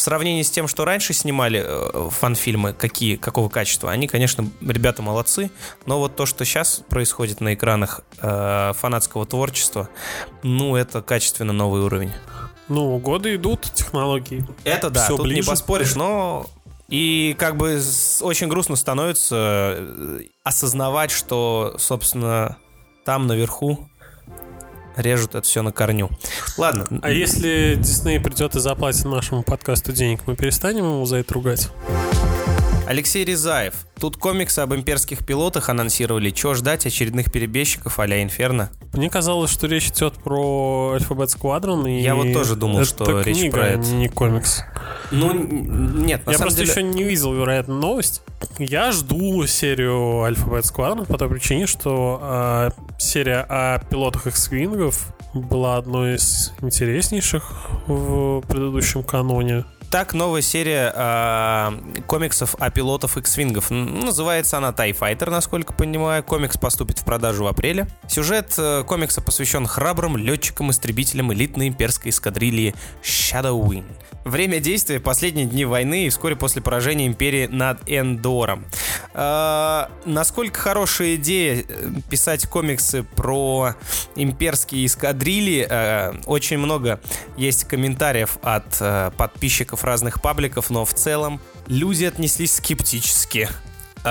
в 0.00 0.02
сравнении 0.02 0.40
с 0.40 0.50
тем, 0.50 0.66
что 0.66 0.86
раньше 0.86 1.12
снимали 1.12 1.62
э, 1.62 2.08
фан-фильмы, 2.10 2.72
какие, 2.72 3.16
какого 3.16 3.50
качества, 3.50 3.90
они, 3.90 4.08
конечно, 4.08 4.48
ребята 4.62 5.02
молодцы, 5.02 5.50
но 5.84 5.98
вот 5.98 6.16
то, 6.16 6.24
что 6.24 6.46
сейчас 6.46 6.82
происходит 6.88 7.42
на 7.42 7.52
экранах 7.52 8.00
э, 8.22 8.72
фанатского 8.78 9.26
творчества, 9.26 9.90
ну, 10.42 10.74
это 10.74 11.02
качественно 11.02 11.52
новый 11.52 11.82
уровень. 11.82 12.12
Ну, 12.68 12.96
годы 12.96 13.34
идут, 13.34 13.70
технологии. 13.74 14.46
Это 14.64 14.88
да, 14.88 15.04
Все 15.04 15.18
тут 15.18 15.26
ближе. 15.26 15.42
не 15.42 15.46
поспоришь, 15.46 15.94
но 15.94 16.46
и 16.88 17.36
как 17.38 17.58
бы 17.58 17.78
очень 18.22 18.48
грустно 18.48 18.76
становится 18.76 19.36
э, 19.76 20.22
осознавать, 20.44 21.10
что, 21.10 21.74
собственно, 21.78 22.56
там 23.04 23.26
наверху 23.26 23.89
режут 25.00 25.34
это 25.34 25.46
все 25.46 25.62
на 25.62 25.72
корню. 25.72 26.10
Ладно. 26.56 26.86
А 27.02 27.10
если 27.10 27.74
Дисней 27.76 28.20
придет 28.20 28.56
и 28.56 28.60
заплатит 28.60 29.04
нашему 29.04 29.42
подкасту 29.42 29.92
денег, 29.92 30.20
мы 30.26 30.36
перестанем 30.36 30.84
ему 30.84 31.04
за 31.06 31.16
это 31.16 31.34
ругать? 31.34 31.68
Алексей 32.90 33.24
Рязаев. 33.24 33.86
Тут 34.00 34.16
комиксы 34.16 34.58
об 34.58 34.74
имперских 34.74 35.24
пилотах 35.24 35.68
анонсировали. 35.68 36.30
Чего 36.30 36.54
ждать 36.54 36.86
очередных 36.86 37.30
перебежчиков 37.30 38.00
а-ля 38.00 38.20
Инферно? 38.20 38.70
Мне 38.94 39.08
казалось, 39.08 39.52
что 39.52 39.68
речь 39.68 39.90
идет 39.90 40.14
про 40.14 40.96
Alphabet 40.98 41.28
Squadron. 41.28 41.88
И 41.88 42.02
Я 42.02 42.16
вот 42.16 42.32
тоже 42.32 42.56
думал, 42.56 42.84
что 42.84 43.04
книга, 43.22 43.22
речь 43.22 43.50
про 43.52 43.66
это. 43.68 43.88
не 43.90 44.08
комикс. 44.08 44.64
Ну, 45.12 45.32
нет, 45.32 46.26
на 46.26 46.32
Я 46.32 46.38
просто 46.38 46.58
деле... 46.64 46.68
еще 46.68 46.82
не 46.82 47.04
видел, 47.04 47.32
вероятно, 47.32 47.76
новость. 47.76 48.22
Я 48.58 48.90
жду 48.90 49.46
серию 49.46 50.26
Alphabet 50.28 50.62
Squadron 50.62 51.06
по 51.06 51.16
той 51.16 51.28
причине, 51.28 51.68
что 51.68 52.18
э, 52.20 52.70
серия 52.98 53.46
о 53.48 53.78
пилотах 53.88 54.26
X-Wing'ов 54.26 54.96
была 55.32 55.76
одной 55.76 56.16
из 56.16 56.52
интереснейших 56.60 57.52
в 57.86 58.40
предыдущем 58.48 59.04
каноне. 59.04 59.64
Так, 59.90 60.14
новая 60.14 60.40
серия 60.40 60.92
э, 60.94 62.02
комиксов 62.06 62.54
о 62.60 62.70
пилотов 62.70 63.16
X-Wing'ов. 63.16 63.74
Называется 63.74 64.58
она 64.58 64.68
TIE 64.68 64.96
Fighter, 64.96 65.30
насколько 65.30 65.72
понимаю. 65.72 66.22
Комикс 66.22 66.56
поступит 66.56 67.00
в 67.00 67.04
продажу 67.04 67.42
в 67.42 67.48
апреле. 67.48 67.88
Сюжет 68.06 68.54
э, 68.56 68.84
комикса 68.86 69.20
посвящен 69.20 69.66
храбрым 69.66 70.16
летчикам-истребителям 70.16 71.32
элитной 71.32 71.66
имперской 71.66 72.12
эскадрильи 72.12 72.76
Shadow 73.02 73.60
Wing. 73.60 73.84
Время 74.24 74.60
действия– 74.60 75.00
последние 75.00 75.46
дни 75.46 75.64
войны 75.64 76.06
и 76.06 76.08
вскоре 76.10 76.36
после 76.36 76.62
поражения 76.62 77.08
Империи 77.08 77.48
над 77.48 77.80
Эндором. 77.86 78.66
Э, 79.12 79.86
насколько 80.04 80.60
хорошая 80.60 81.16
идея 81.16 81.64
э, 81.66 81.90
писать 82.08 82.46
комиксы 82.46 83.02
про 83.02 83.74
имперские 84.14 84.86
эскадрильи. 84.86 85.66
Э, 85.68 86.12
очень 86.26 86.58
много 86.58 87.00
есть 87.36 87.64
комментариев 87.64 88.38
от 88.42 88.76
э, 88.80 89.10
подписчиков 89.16 89.79
разных 89.84 90.20
пабликов, 90.22 90.70
но 90.70 90.84
в 90.84 90.94
целом 90.94 91.40
люди 91.66 92.04
отнеслись 92.04 92.54
скептически 92.56 93.48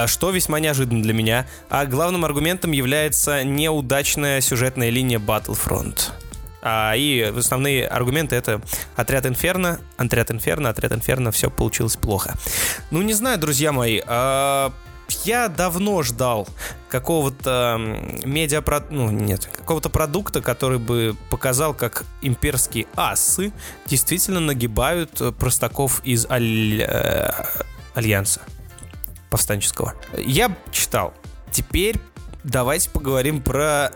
что 0.06 0.30
весьма 0.30 0.60
неожиданно 0.60 1.02
для 1.02 1.14
меня. 1.14 1.48
А 1.68 1.88
главным 1.88 2.24
аргументом 2.24 2.72
является 2.74 3.44
неудачная 3.44 4.40
сюжетная 4.40 4.92
линия 4.92 5.18
Battlefront. 5.18 6.12
А, 6.62 6.94
и 6.96 7.22
основные 7.22 7.88
аргументы 7.88 8.36
это 8.36 8.62
отряд 8.96 9.26
Инферно, 9.26 9.80
отряд 9.98 10.32
Инферно, 10.32 10.70
отряд 10.70 10.92
Инферно, 10.92 11.32
все 11.32 11.50
получилось 11.50 11.96
плохо. 11.96 12.36
Ну, 12.92 13.02
не 13.02 13.14
знаю, 13.14 13.40
друзья 13.40 13.72
мои, 13.72 14.02
а, 14.06 14.74
я 15.26 15.48
давно 15.48 16.04
ждал 16.04 16.48
какого-то 16.90 17.78
медиа... 18.24 18.64
Ну, 18.90 19.12
нет, 19.12 19.50
какого-то 19.56 19.90
продукта, 19.90 20.42
который 20.42 20.80
бы 20.80 21.16
показал, 21.30 21.74
как 21.74 22.06
имперские 22.22 22.88
асы 22.96 23.52
действительно 23.86 24.40
нагибают 24.40 25.22
простаков 25.38 26.02
из 26.04 26.26
аль... 26.30 26.82
Э, 26.82 27.32
Альянса 27.94 28.42
повстанческого. 29.30 29.94
Я 30.18 30.56
читал. 30.72 31.14
Теперь 31.52 31.98
давайте 32.44 32.90
поговорим 32.90 33.42
про 33.42 33.92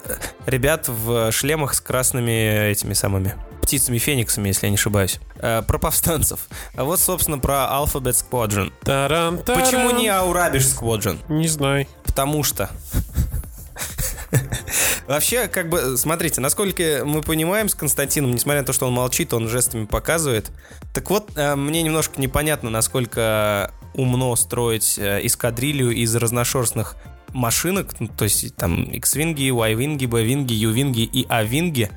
ребят 0.45 0.88
в 0.88 1.32
шлемах 1.32 1.73
с 1.73 1.82
красными 1.82 2.69
этими 2.71 2.93
самыми 2.93 3.36
птицами 3.62 3.97
фениксами, 3.97 4.49
если 4.49 4.65
я 4.65 4.69
не 4.71 4.76
ошибаюсь. 4.76 5.19
Э, 5.43 5.62
про 5.62 5.77
повстанцев. 5.77 6.47
А 6.73 6.86
вот, 6.86 7.01
собственно, 7.01 7.38
про 7.38 7.67
Alphabet 7.69 8.15
Squadron. 8.15 8.71
Таран, 8.86 9.39
таран. 9.39 9.62
Почему 9.62 9.91
не 9.91 10.08
Аурабиш 10.08 10.63
Squadron? 10.63 11.19
Не 11.27 11.49
знаю. 11.49 11.86
Потому 12.06 12.43
что... 12.43 12.69
Вообще, 15.08 15.49
как 15.49 15.67
бы, 15.67 15.97
смотрите, 15.97 16.39
насколько 16.39 17.01
мы 17.03 17.21
понимаем 17.21 17.67
с 17.67 17.75
Константином, 17.75 18.32
несмотря 18.32 18.62
на 18.62 18.65
то, 18.65 18.71
что 18.71 18.88
он 18.88 18.93
молчит, 18.93 19.34
он 19.34 19.49
жестами 19.49 19.84
показывает. 19.84 20.49
Так 20.93 21.10
вот, 21.10 21.32
э, 21.36 21.56
мне 21.56 21.82
немножко 21.82 22.21
непонятно, 22.21 22.69
насколько 22.69 23.71
умно 23.95 24.36
строить 24.36 24.97
э, 24.97 25.25
эскадрилью 25.25 25.91
из 25.91 26.15
разношерстных 26.15 26.95
машинок, 27.29 27.99
ну, 27.99 28.08
то 28.08 28.25
есть 28.25 28.56
там 28.56 28.84
X-винги, 28.84 29.49
Y-винги, 29.49 30.06
B-винги, 30.06 30.53
U-винги 30.53 31.01
и 31.01 31.25
A-винги, 31.29 31.89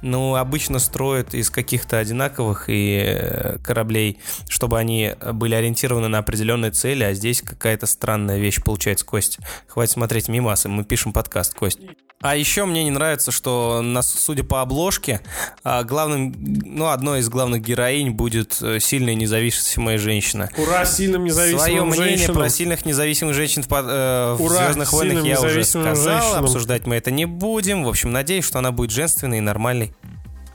ну, 0.00 0.36
обычно 0.36 0.78
строят 0.78 1.34
из 1.34 1.50
каких-то 1.50 1.98
одинаковых 1.98 2.68
и 2.68 3.02
э, 3.04 3.58
кораблей, 3.64 4.20
чтобы 4.48 4.78
они 4.78 5.14
были 5.32 5.56
ориентированы 5.56 6.06
на 6.06 6.18
определенные 6.18 6.70
цели, 6.70 7.02
а 7.02 7.14
здесь 7.14 7.42
какая-то 7.42 7.86
странная 7.86 8.38
вещь 8.38 8.62
получается, 8.62 9.04
Кость. 9.04 9.38
Хватит 9.66 9.92
смотреть 9.92 10.28
мимасы, 10.28 10.68
мы 10.68 10.84
пишем 10.84 11.12
подкаст, 11.12 11.54
Кость. 11.54 11.80
А 12.22 12.34
еще 12.34 12.64
мне 12.64 12.82
не 12.82 12.90
нравится, 12.90 13.30
что, 13.30 13.84
судя 14.02 14.42
по 14.42 14.62
обложке, 14.62 15.20
а, 15.62 15.84
главным, 15.84 16.34
ну, 16.38 16.88
одной 16.88 17.20
из 17.20 17.28
главных 17.28 17.60
героинь 17.60 18.10
будет 18.10 18.56
э, 18.62 18.80
сильная 18.80 19.14
независимая 19.14 19.98
женщина. 19.98 20.48
Ура, 20.56 20.86
сильным 20.86 21.24
независимым 21.24 21.60
Свое 21.60 21.84
мнение 21.84 22.16
женщинам. 22.16 22.36
про 22.36 22.48
сильных 22.48 22.86
независимых 22.86 23.34
женщин 23.34 23.62
в, 23.62 23.70
э, 23.70 24.34
в 24.34 24.42
Ура, 24.42 24.64
Звездных 24.64 24.92
войнах 24.94 25.24
я 25.24 25.40
уже 25.40 25.62
сказал. 25.62 25.94
женщинам. 25.94 26.44
Обсуждать 26.44 26.86
мы 26.86 26.96
это 26.96 27.10
не 27.10 27.26
будем. 27.26 27.84
В 27.84 27.88
общем, 27.88 28.10
надеюсь, 28.12 28.46
что 28.46 28.58
она 28.60 28.72
будет 28.72 28.92
женственной 28.92 29.38
и 29.38 29.42
нормальной. 29.42 29.94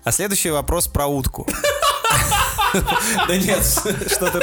А 0.03 0.11
следующий 0.11 0.49
вопрос 0.49 0.87
про 0.87 1.05
утку. 1.05 1.47
Да 3.27 3.37
нет, 3.37 3.63
что 3.63 4.31
ты 4.31 4.41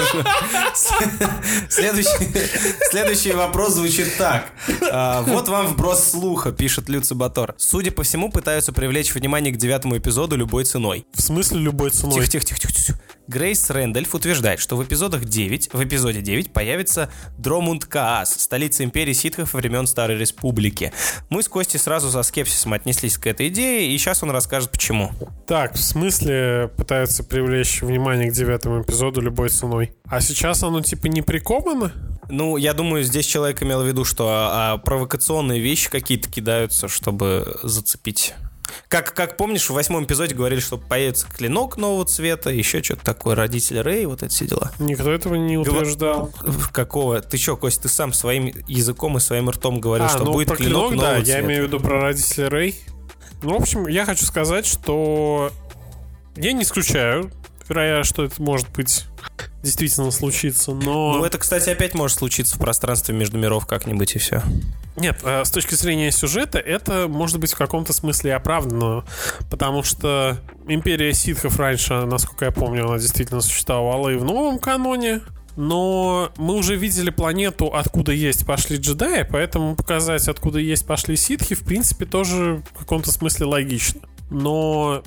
Следующий, 2.90 3.32
вопрос 3.32 3.74
звучит 3.74 4.16
так. 4.16 4.50
А, 4.90 5.22
Вот 5.22 5.48
вам 5.48 5.68
вброс 5.68 6.10
слуха, 6.10 6.52
пишет 6.52 6.88
Люци 6.88 7.14
Батор. 7.14 7.54
Судя 7.58 7.90
по 7.90 8.02
всему, 8.02 8.30
пытаются 8.30 8.72
привлечь 8.72 9.14
внимание 9.14 9.52
к 9.52 9.56
девятому 9.56 9.96
эпизоду 9.98 10.36
любой 10.36 10.64
ценой. 10.64 11.06
В 11.12 11.20
смысле 11.20 11.60
любой 11.60 11.90
ценой? 11.90 12.14
Тихо, 12.26 12.28
тихо, 12.28 12.44
тихо, 12.44 12.60
тихо, 12.60 12.72
тихо. 12.72 13.00
Грейс 13.28 13.68
Рэндольф 13.68 14.14
утверждает, 14.14 14.58
что 14.58 14.74
в 14.76 14.82
эпизодах 14.82 15.26
9, 15.26 15.74
в 15.74 15.84
эпизоде 15.84 16.22
9 16.22 16.50
появится 16.50 17.10
Дромунд 17.36 17.84
Каас, 17.84 18.32
столица 18.40 18.84
империи 18.84 19.12
ситхов 19.12 19.52
времен 19.52 19.86
Старой 19.86 20.16
Республики. 20.16 20.94
Мы 21.28 21.42
с 21.42 21.48
Костей 21.48 21.78
сразу 21.78 22.10
со 22.10 22.22
скепсисом 22.22 22.72
отнеслись 22.72 23.18
к 23.18 23.26
этой 23.26 23.48
идее, 23.48 23.90
и 23.90 23.98
сейчас 23.98 24.22
он 24.22 24.30
расскажет 24.30 24.70
почему. 24.70 25.10
Так, 25.46 25.74
в 25.74 25.82
смысле 25.82 26.70
пытаются 26.74 27.22
привлечь 27.22 27.82
внимание 27.82 28.17
к 28.26 28.32
девятому 28.32 28.82
эпизоду 28.82 29.20
любой 29.20 29.48
ценой? 29.50 29.92
А 30.06 30.20
сейчас 30.20 30.62
оно 30.62 30.82
типа 30.82 31.06
не 31.06 31.22
приковано? 31.22 31.92
Ну, 32.30 32.56
я 32.56 32.74
думаю, 32.74 33.04
здесь 33.04 33.26
человек 33.26 33.62
имел 33.62 33.82
в 33.82 33.86
виду, 33.86 34.04
что 34.04 34.28
а, 34.28 34.74
а, 34.74 34.78
провокационные 34.78 35.60
вещи 35.60 35.88
какие-то 35.90 36.28
кидаются, 36.30 36.88
чтобы 36.88 37.58
зацепить. 37.62 38.34
Как, 38.88 39.14
как 39.14 39.36
помнишь, 39.36 39.68
в 39.68 39.72
восьмом 39.72 40.04
эпизоде 40.04 40.34
говорили, 40.34 40.60
что 40.60 40.76
появится 40.78 41.26
клинок 41.26 41.76
нового 41.76 42.04
цвета, 42.04 42.50
еще 42.50 42.82
что-то 42.82 43.04
такое, 43.04 43.34
родители 43.34 43.78
Рэй, 43.78 44.06
вот 44.06 44.22
эти 44.22 44.44
дела. 44.44 44.72
Никто 44.78 45.10
этого 45.10 45.34
не 45.34 45.56
утверждал. 45.56 46.30
Какого? 46.72 47.20
Ты 47.20 47.38
что, 47.38 47.56
Кость, 47.56 47.82
ты 47.82 47.88
сам 47.88 48.12
своим 48.12 48.52
языком 48.66 49.16
и 49.16 49.20
своим 49.20 49.50
ртом 49.50 49.80
говорил, 49.80 50.06
а, 50.06 50.10
что 50.10 50.24
ну 50.24 50.32
будет 50.32 50.48
про 50.48 50.56
клинок, 50.56 50.88
клинок, 50.88 51.02
да, 51.02 51.10
нового 51.10 51.18
я 51.18 51.24
цвета. 51.24 51.46
имею 51.46 51.64
в 51.64 51.66
виду 51.68 51.80
про 51.80 52.00
родителей 52.00 52.48
Рэй. 52.48 52.80
Ну, 53.42 53.58
в 53.58 53.62
общем, 53.62 53.86
я 53.86 54.04
хочу 54.04 54.24
сказать, 54.24 54.66
что 54.66 55.52
я 56.36 56.52
не 56.52 56.62
исключаю, 56.62 57.30
вероятно, 57.68 58.04
что 58.04 58.24
это 58.24 58.40
может 58.42 58.68
быть 58.70 59.06
действительно 59.62 60.10
случится, 60.10 60.72
но... 60.72 61.14
Ну, 61.14 61.24
это, 61.24 61.38
кстати, 61.38 61.68
опять 61.70 61.94
может 61.94 62.18
случиться 62.18 62.56
в 62.56 62.58
пространстве 62.58 63.14
между 63.14 63.38
миров 63.38 63.66
как-нибудь 63.66 64.14
и 64.14 64.18
все. 64.18 64.42
Нет, 64.96 65.20
э, 65.24 65.44
с 65.44 65.50
точки 65.50 65.74
зрения 65.74 66.10
сюжета, 66.10 66.58
это 66.58 67.08
может 67.08 67.38
быть 67.38 67.52
в 67.52 67.56
каком-то 67.56 67.92
смысле 67.92 68.34
оправдано, 68.34 69.04
потому 69.50 69.82
что 69.82 70.38
Империя 70.66 71.12
ситхов 71.12 71.58
раньше, 71.58 72.04
насколько 72.04 72.44
я 72.44 72.50
помню, 72.50 72.86
она 72.86 72.98
действительно 72.98 73.40
существовала 73.40 74.08
и 74.10 74.16
в 74.16 74.24
новом 74.24 74.58
каноне, 74.58 75.22
но 75.56 76.30
мы 76.36 76.54
уже 76.54 76.76
видели 76.76 77.10
планету, 77.10 77.66
откуда 77.74 78.12
есть 78.12 78.46
пошли 78.46 78.76
джедаи, 78.76 79.26
поэтому 79.28 79.74
показать, 79.74 80.28
откуда 80.28 80.60
есть 80.60 80.86
пошли 80.86 81.16
ситхи, 81.16 81.56
в 81.56 81.64
принципе, 81.64 82.06
тоже 82.06 82.62
в 82.74 82.78
каком-то 82.78 83.10
смысле 83.10 83.46
логично. 83.46 84.00
Но 84.30 85.02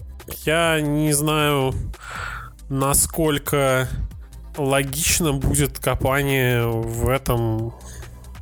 я 0.45 0.81
не 0.81 1.13
знаю, 1.13 1.73
насколько 2.71 3.89
логично 4.57 5.33
будет 5.33 5.77
копание 5.77 6.65
в 6.65 7.09
этом 7.09 7.73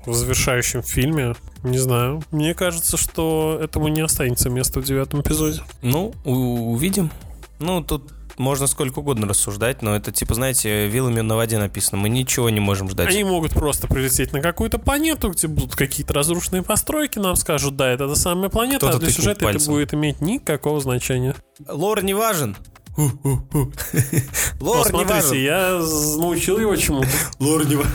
в 0.05 0.13
завершающем 0.13 0.83
фильме. 0.83 1.35
Не 1.63 1.77
знаю. 1.77 2.23
Мне 2.31 2.53
кажется, 2.53 2.95
что 2.95 3.59
этому 3.61 3.89
не 3.89 4.01
останется 4.01 4.49
места 4.49 4.79
в 4.79 4.83
девятом 4.85 5.21
эпизоде. 5.21 5.61
Ну, 5.81 6.13
увидим. 6.23 7.11
Ну, 7.59 7.83
тут 7.83 8.13
можно 8.37 8.67
сколько 8.67 8.99
угодно 8.99 9.27
рассуждать, 9.27 9.81
но 9.81 9.95
это, 9.95 10.11
типа, 10.11 10.33
знаете, 10.33 10.87
вилами 10.87 11.19
на 11.19 11.35
воде 11.35 11.57
написано. 11.57 12.01
Мы 12.01 12.07
ничего 12.07 12.49
не 12.49 12.61
можем 12.61 12.89
ждать. 12.89 13.09
Они 13.09 13.23
могут 13.23 13.51
просто 13.51 13.87
прилететь 13.87 14.31
на 14.31 14.41
какую-то 14.41 14.79
планету, 14.79 15.29
где 15.29 15.47
будут 15.47 15.75
какие-то 15.75 16.13
разрушенные 16.13 16.63
постройки, 16.63 17.19
нам 17.19 17.35
скажут, 17.35 17.75
да, 17.75 17.89
это 17.89 18.07
та 18.07 18.15
самая 18.15 18.49
планета, 18.49 18.89
а 18.89 18.97
для 18.97 19.09
сюжета 19.09 19.31
это 19.31 19.45
пальцем. 19.45 19.73
будет 19.73 19.93
иметь 19.93 20.21
никакого 20.21 20.79
значения. 20.79 21.35
Лор 21.67 22.01
не 22.03 22.13
важен. 22.13 22.55
Ну, 22.99 23.11
Лор 24.59 24.77
не 24.79 24.89
смотрите, 24.89 25.13
важен. 25.13 25.37
я 25.37 25.79
научил 26.17 26.59
его 26.59 26.75
чему-то. 26.75 27.07
Лор 27.39 27.65
не 27.65 27.75
важен. 27.75 27.93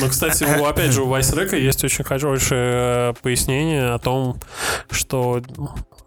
Но, 0.00 0.08
кстати, 0.08 0.44
у, 0.44 0.64
опять 0.64 0.92
же, 0.92 1.02
у 1.02 1.06
Вайсрека 1.06 1.56
есть 1.56 1.84
очень 1.84 2.04
хорошее 2.04 3.10
э, 3.10 3.14
пояснение 3.22 3.92
о 3.92 3.98
том, 3.98 4.38
что 4.90 5.42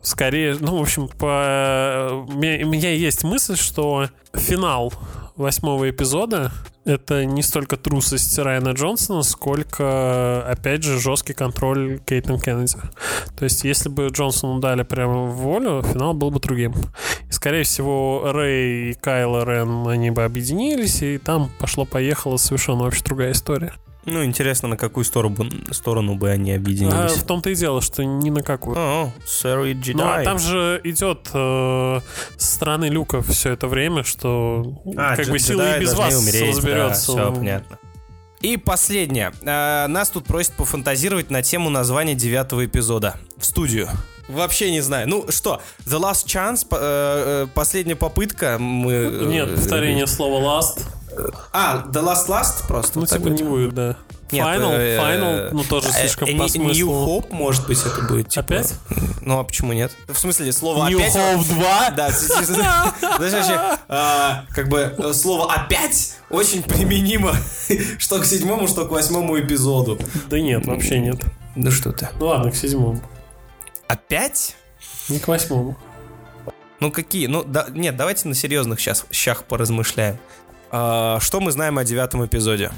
скорее, 0.01 0.58
ну, 0.60 0.77
в 0.77 0.82
общем, 0.82 1.08
по... 1.08 2.25
меня, 2.27 2.65
у 2.65 2.69
меня 2.69 2.91
есть 2.91 3.23
мысль, 3.23 3.55
что 3.55 4.10
финал 4.34 4.93
восьмого 5.36 5.89
эпизода 5.89 6.51
это 6.89 7.25
не 7.25 7.43
столько 7.43 7.78
трусость 7.78 8.38
Райана 8.39 8.69
Джонсона, 8.69 9.21
сколько, 9.21 10.43
опять 10.47 10.84
же, 10.84 10.99
жесткий 10.99 11.34
контроль 11.34 11.99
Кейтон 11.99 12.39
Кеннеди. 12.39 12.78
То 13.38 13.43
есть, 13.43 13.63
если 13.63 13.89
бы 13.89 14.08
Джонсону 14.08 14.60
дали 14.60 14.84
прямо 14.84 15.28
волю, 15.28 15.84
финал 15.84 16.13
был 16.13 16.32
бы 16.32 16.39
другим. 16.39 16.73
И, 17.30 17.32
скорее 17.32 17.63
всего, 17.63 18.32
Рэй 18.32 18.91
и 18.91 18.93
Кайло 18.95 19.45
Рен, 19.45 19.88
они 19.88 20.10
бы 20.12 20.23
объединились, 20.23 21.02
и 21.04 21.17
там 21.17 21.52
пошло-поехало 21.60 22.38
совершенно 22.38 22.84
вообще 22.84 23.04
другая 23.04 23.32
история. 23.32 23.73
Ну, 24.05 24.23
интересно, 24.23 24.67
на 24.69 24.77
какую 24.77 25.03
сторону, 25.03 25.35
бы- 25.35 25.73
сторону 25.73 26.15
бы 26.15 26.29
они 26.29 26.53
А 26.53 26.55
объединились. 26.55 27.12
в 27.17 27.25
том-то 27.25 27.49
и 27.49 27.55
дело, 27.55 27.81
что 27.81 28.03
ни 28.03 28.29
на 28.29 28.41
какую. 28.41 28.75
О, 28.77 29.12
Сэр 29.27 29.59
и 29.65 29.73
Джедай. 29.73 29.93
Ну, 29.95 30.21
а 30.21 30.23
там 30.23 30.39
же 30.39 30.79
идет 30.83 31.29
э, 31.33 31.99
со 32.38 32.51
стороны 32.55 32.85
Люка 32.85 33.21
все 33.21 33.51
это 33.53 33.67
время, 33.67 34.03
что 34.03 34.81
А, 34.95 35.15
как 35.15 35.27
дж- 35.27 35.31
бы 35.31 35.39
сила 35.39 35.77
и 35.77 35.81
без 35.81 35.93
вас 35.93 36.15
умереть, 36.15 36.55
разберется. 36.55 37.13
Да, 37.13 37.23
все 37.25 37.33
понятно. 37.35 37.77
И 38.41 38.55
последнее. 38.55 39.33
А, 39.45 39.85
Нас 39.88 40.09
тут 40.09 40.25
просят 40.25 40.53
пофантазировать 40.53 41.29
на 41.29 41.43
тему 41.43 41.69
названия 41.69 42.15
девятого 42.15 42.65
эпизода. 42.65 43.15
В 43.38 43.45
студию. 43.45 43.89
Вообще 44.29 44.71
не 44.71 44.79
знаю. 44.81 45.09
Ну 45.09 45.25
что, 45.29 45.62
The 45.85 45.99
Last 45.99 46.25
Chance, 46.25 46.65
э, 46.71 46.77
э, 47.43 47.47
последняя 47.53 47.95
попытка. 47.97 48.57
Мы, 48.59 48.91
э, 48.93 49.25
Нет, 49.25 49.55
повторение 49.55 50.07
слова 50.07 50.62
last. 50.62 50.83
А, 51.52 51.86
The 51.88 52.04
Last 52.04 52.28
Last 52.28 52.67
просто. 52.67 53.00
Ну, 53.00 53.02
вот 53.02 53.10
типа 53.10 53.28
не 53.28 53.43
будет, 53.43 53.74
да. 53.74 53.98
Нет, 54.32 54.45
Final, 54.45 54.72
э, 54.74 54.98
final, 55.00 55.50
ну 55.54 55.63
тоже 55.63 55.88
э, 55.89 56.02
слишком 56.02 56.30
э, 56.30 56.38
по 56.38 56.43
не- 56.43 56.60
New 56.60 56.86
смыслу. 56.86 57.08
Hope, 57.08 57.34
может 57.34 57.65
быть, 57.65 57.80
это 57.84 58.02
будет. 58.04 58.30
типа. 58.30 58.45
Опять? 58.45 58.76
Ну, 59.22 59.39
а 59.39 59.43
почему 59.43 59.74
нет? 59.74 59.91
В 60.08 60.17
смысле, 60.17 60.52
слово 60.52 60.88
New 60.88 61.00
опять... 61.00 61.15
Hope 61.15 61.43
2? 61.45 61.89
Да, 61.91 62.10
вообще, 62.10 63.78
а, 63.88 64.45
как 64.54 64.69
бы 64.69 64.95
э, 64.98 65.13
слово 65.13 65.52
«опять» 65.52 66.15
очень 66.30 66.62
применимо 66.62 67.34
что 67.98 68.19
к 68.19 68.26
седьмому, 68.26 68.67
что 68.67 68.86
к 68.86 68.91
восьмому 68.91 69.39
эпизоду. 69.39 70.00
Да 70.30 70.39
нет, 70.39 70.65
вообще 70.67 71.00
нет. 71.00 71.22
Ну 71.56 71.72
что 71.72 71.91
ты? 71.91 72.10
Ну 72.19 72.28
ладно, 72.28 72.52
к 72.52 72.56
седьмому. 72.56 73.02
Опять? 73.88 74.56
Не 75.10 75.17
к 75.17 75.28
восьмому. 75.28 75.76
Ну 76.80 76.91
какие? 76.91 77.26
Ну, 77.28 77.43
да, 77.43 77.65
нет, 77.72 77.98
давайте 77.98 78.28
на 78.28 78.36
серьезных 78.36 78.80
сейчас 78.80 79.06
щах 79.12 79.43
поразмышляем. 79.43 80.17
А, 80.71 81.19
что 81.19 81.39
мы 81.39 81.51
знаем 81.51 81.77
о 81.77 81.84
девятом 81.84 82.25
эпизоде? 82.25 82.71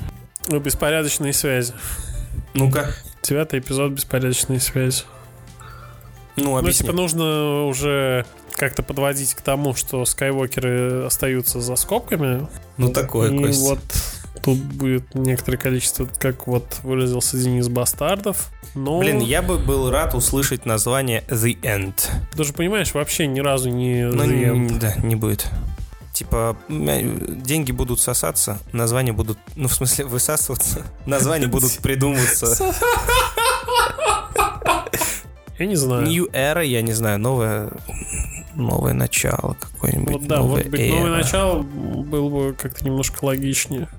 Ну, 0.47 0.60
беспорядочные 0.60 1.34
связи. 1.34 1.73
Ну-ка. 2.54 2.91
Девятый 3.23 3.60
эпизод 3.60 3.91
беспорядочные 3.91 4.60
связи. 4.60 5.04
Ну, 6.38 6.43
Ну, 6.45 6.58
объясни. 6.58 6.86
типа, 6.88 6.95
нужно 6.95 7.65
уже 7.65 8.25
как-то 8.54 8.84
подводить 8.84 9.34
к 9.34 9.41
тому, 9.41 9.75
что 9.75 10.06
скайвокеры 10.06 11.04
остаются 11.06 11.60
за 11.62 11.75
скобками. 11.75 12.47
Ну, 12.77 12.89
такое, 12.91 13.32
И 13.32 13.38
Кость. 13.45 13.62
вот 13.62 13.80
тут 14.43 14.58
будет 14.58 15.13
некоторое 15.13 15.58
количество, 15.58 16.08
как 16.19 16.47
вот 16.47 16.80
выразился 16.84 17.38
Денис, 17.38 17.67
бастардов. 17.67 18.49
Но, 18.73 18.99
Блин, 18.99 19.19
я 19.19 19.41
бы 19.41 19.58
был 19.58 19.89
рад 19.91 20.15
услышать 20.15 20.65
название 20.65 21.23
The 21.27 21.60
End. 21.62 22.10
ты 22.36 22.43
же 22.45 22.54
понимаешь, 22.54 22.93
вообще 22.93 23.27
ни 23.27 23.39
разу 23.41 23.69
не 23.69 24.06
Ну, 24.08 24.23
The 24.23 24.54
End. 24.54 24.80
да, 24.80 24.95
не 25.04 25.15
будет. 25.15 25.47
Типа, 26.21 26.55
м, 26.69 27.41
деньги 27.41 27.71
будут 27.71 27.99
сосаться, 27.99 28.60
названия 28.73 29.12
будут, 29.12 29.39
ну, 29.55 29.67
в 29.67 29.73
смысле, 29.73 30.05
высасываться, 30.05 30.86
названия 31.07 31.47
будут 31.47 31.79
придумываться. 31.79 32.55
Я 35.57 35.65
не 35.65 35.75
знаю. 35.75 36.05
New 36.05 36.27
Era, 36.27 36.63
я 36.63 36.84
не 36.84 36.93
знаю, 36.93 37.17
новое, 37.17 37.71
новое 38.53 38.93
начало 38.93 39.57
какое-нибудь. 39.60 40.13
вот 40.13 40.27
да, 40.27 40.41
может 40.43 40.69
быть, 40.69 40.91
новое 40.91 41.10
начало 41.10 41.63
было 41.63 42.29
бы 42.29 42.53
как-то 42.53 42.86
немножко 42.86 43.25
логичнее. 43.25 43.89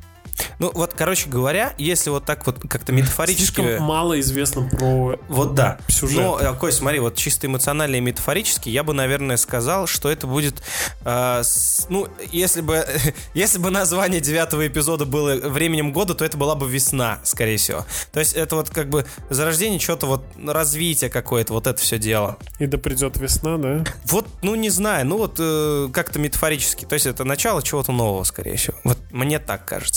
Ну, 0.59 0.71
вот, 0.75 0.95
короче 0.95 1.29
говоря, 1.29 1.75
если 1.79 2.11
вот 2.11 2.25
так 2.25 2.47
вот 2.47 2.61
как-то 2.69 2.93
метафорически... 2.93 3.61
Слишком 3.61 3.83
мало 3.85 4.19
известно 4.21 4.69
про 4.69 5.19
Вот 5.29 5.55
да. 5.55 5.79
сюжет. 5.89 6.19
Но, 6.19 6.39
э, 6.41 6.55
Кость, 6.55 6.79
смотри, 6.79 7.01
вот 7.01 7.17
чисто 7.17 7.47
эмоционально 7.47 7.97
и 7.97 8.01
метафорически, 8.01 8.69
я 8.69 8.83
бы, 8.85 8.93
наверное, 8.93 9.37
сказал, 9.37 9.87
что 9.87 10.11
это 10.11 10.27
будет... 10.27 10.63
э, 11.05 11.41
с- 11.43 11.87
ну, 11.89 12.09
если 12.31 12.61
бы, 12.61 12.87
если 13.35 13.59
бы 13.59 13.71
название 13.71 14.21
девятого 14.21 14.67
эпизода 14.67 15.05
было 15.05 15.35
временем 15.35 15.93
года, 15.93 16.15
то 16.15 16.25
это 16.25 16.37
была 16.37 16.55
бы 16.55 16.69
весна, 16.69 17.19
скорее 17.25 17.57
всего. 17.57 17.85
То 18.13 18.21
есть 18.21 18.33
это 18.35 18.57
вот 18.57 18.71
как 18.71 18.89
бы 18.89 19.05
зарождение 19.31 19.79
чего-то, 19.79 20.07
вот 20.07 20.25
развитие 20.47 21.11
какое-то, 21.11 21.53
вот 21.53 21.67
это 21.67 21.81
все 21.81 21.99
дело. 21.99 22.39
И 22.59 22.67
да 22.67 22.79
придет 22.79 23.17
весна, 23.19 23.57
да? 23.59 23.85
Вот, 24.05 24.27
ну, 24.43 24.55
не 24.55 24.71
знаю, 24.71 25.07
ну 25.07 25.19
вот 25.19 25.37
э, 25.39 25.89
как-то 25.93 26.19
метафорически. 26.19 26.85
То 26.85 26.95
есть 26.95 27.07
это 27.07 27.25
начало 27.25 27.63
чего-то 27.63 27.93
нового, 27.93 28.25
скорее 28.25 28.57
всего. 28.57 28.77
Вот 28.85 28.99
мне 29.11 29.39
так 29.39 29.65
кажется. 29.65 29.92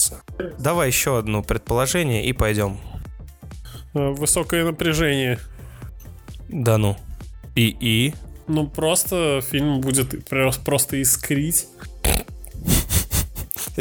Давай 0.59 0.87
еще 0.87 1.17
одно 1.17 1.41
предположение 1.43 2.25
и 2.25 2.33
пойдем. 2.33 2.77
Э, 3.93 4.09
Высокое 4.11 4.65
напряжение. 4.65 5.39
Да 6.49 6.77
ну. 6.77 6.97
И, 7.55 7.75
и? 7.79 8.13
Ну, 8.47 8.67
просто 8.67 9.41
фильм 9.41 9.81
будет 9.81 10.13
прос- 10.29 10.63
просто 10.63 11.01
искрить. 11.01 11.67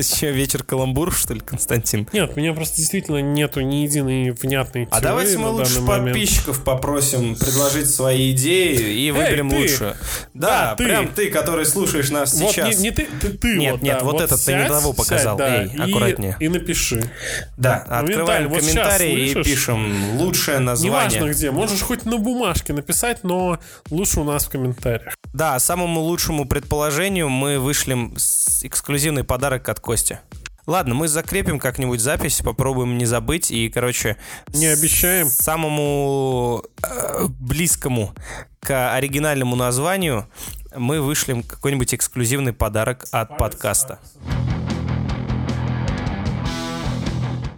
Что, 0.00 0.26
вечер 0.26 0.64
каламбуров, 0.64 1.16
что 1.16 1.34
ли, 1.34 1.40
Константин? 1.40 2.08
Нет, 2.12 2.32
у 2.34 2.40
меня 2.40 2.52
просто 2.52 2.78
действительно 2.78 3.18
нету 3.18 3.60
ни 3.60 3.76
единой 3.76 4.30
внятной 4.32 4.88
А 4.90 5.00
давайте 5.00 5.38
мы 5.38 5.50
лучше 5.50 5.82
подписчиков 5.82 6.64
попросим 6.64 7.36
предложить 7.36 7.88
свои 7.88 8.32
идеи 8.32 8.94
и 8.94 9.10
выберем 9.10 9.50
ты! 9.50 9.56
лучшую. 9.56 9.96
Да, 10.34 10.74
прям 10.76 11.08
ты, 11.08 11.30
который 11.30 11.64
слушаешь 11.64 12.10
нас 12.10 12.36
сейчас. 12.36 12.78
не, 12.80 12.90
ты, 12.90 13.06
ты, 13.20 13.56
Нет, 13.56 13.82
нет, 13.82 14.02
вот 14.02 14.20
этот 14.20 14.44
ты 14.44 14.54
не 14.54 14.66
того 14.66 14.92
показал. 14.92 15.38
Эй, 15.40 15.70
аккуратнее. 15.78 16.36
И 16.40 16.48
напиши. 16.48 17.10
Да, 17.56 17.76
открываем 17.88 18.44
Моментально, 18.44 18.48
вот 18.48 18.60
комментарии 18.60 19.30
и 19.30 19.42
пишем 19.42 20.18
лучшее 20.18 20.58
название. 20.58 21.18
Неважно 21.18 21.32
где, 21.32 21.50
можешь 21.50 21.80
хоть 21.80 22.04
на 22.04 22.18
бумажке 22.18 22.72
написать, 22.72 23.22
но 23.22 23.58
лучше 23.90 24.20
у 24.20 24.24
нас 24.24 24.46
в 24.46 24.50
комментариях. 24.50 25.14
Да, 25.32 25.58
самому 25.58 26.00
лучшему 26.00 26.46
предположению 26.46 27.28
мы 27.28 27.58
вышлем 27.58 28.14
эксклюзивный 28.62 29.24
подарок 29.24 29.68
от 29.68 29.80
Кости. 29.84 30.18
Ладно, 30.66 30.94
мы 30.94 31.08
закрепим 31.08 31.58
как-нибудь 31.58 32.00
запись, 32.00 32.40
попробуем 32.42 32.96
не 32.96 33.04
забыть. 33.04 33.50
И, 33.50 33.68
короче, 33.68 34.16
Не 34.54 34.66
обещаем. 34.68 35.28
самому 35.28 36.64
э, 36.82 37.26
близкому 37.28 38.14
к 38.60 38.94
оригинальному 38.94 39.56
названию 39.56 40.26
мы 40.74 41.02
вышлем 41.02 41.42
какой-нибудь 41.42 41.94
эксклюзивный 41.94 42.54
подарок 42.54 43.04
от 43.12 43.36
подкаста. 43.36 43.98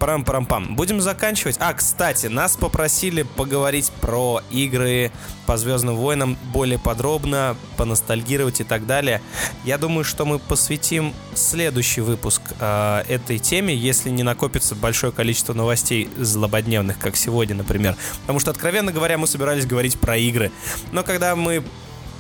Парам-парам-пам. 0.06 0.76
Будем 0.76 1.00
заканчивать. 1.00 1.56
А, 1.58 1.74
кстати, 1.74 2.28
нас 2.28 2.56
попросили 2.56 3.22
поговорить 3.22 3.90
про 4.00 4.40
игры 4.52 5.10
по 5.46 5.56
Звездным 5.56 5.96
войнам 5.96 6.38
более 6.52 6.78
подробно, 6.78 7.56
поностальгировать 7.76 8.60
и 8.60 8.64
так 8.64 8.86
далее. 8.86 9.20
Я 9.64 9.78
думаю, 9.78 10.04
что 10.04 10.24
мы 10.24 10.38
посвятим 10.38 11.12
следующий 11.34 12.02
выпуск 12.02 12.40
э, 12.60 13.02
этой 13.08 13.40
теме, 13.40 13.74
если 13.74 14.10
не 14.10 14.22
накопится 14.22 14.76
большое 14.76 15.12
количество 15.12 15.54
новостей 15.54 16.08
злободневных, 16.16 17.00
как 17.00 17.16
сегодня, 17.16 17.56
например. 17.56 17.96
Потому 18.20 18.38
что, 18.38 18.52
откровенно 18.52 18.92
говоря, 18.92 19.18
мы 19.18 19.26
собирались 19.26 19.66
говорить 19.66 19.98
про 19.98 20.16
игры. 20.16 20.52
Но 20.92 21.02
когда 21.02 21.34
мы 21.34 21.64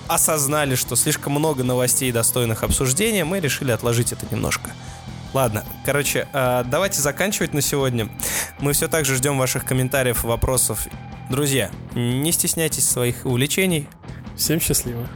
осознали, 0.08 0.74
что 0.74 0.96
слишком 0.96 1.34
много 1.34 1.62
новостей, 1.62 2.10
достойных 2.10 2.64
обсуждения, 2.64 3.24
мы 3.24 3.38
решили 3.38 3.70
отложить 3.70 4.10
это 4.10 4.26
немножко. 4.28 4.72
Ладно, 5.32 5.64
короче, 5.84 6.28
э, 6.32 6.64
давайте 6.66 7.00
заканчивать 7.00 7.52
на 7.52 7.60
сегодня. 7.60 8.08
Мы 8.58 8.72
все 8.72 8.88
так 8.88 9.04
же 9.04 9.16
ждем 9.16 9.38
ваших 9.38 9.64
комментариев, 9.64 10.24
вопросов. 10.24 10.86
Друзья, 11.30 11.70
не 11.94 12.32
стесняйтесь 12.32 12.88
своих 12.88 13.26
увлечений. 13.26 13.88
Всем 14.36 14.60
счастливо. 14.60 15.06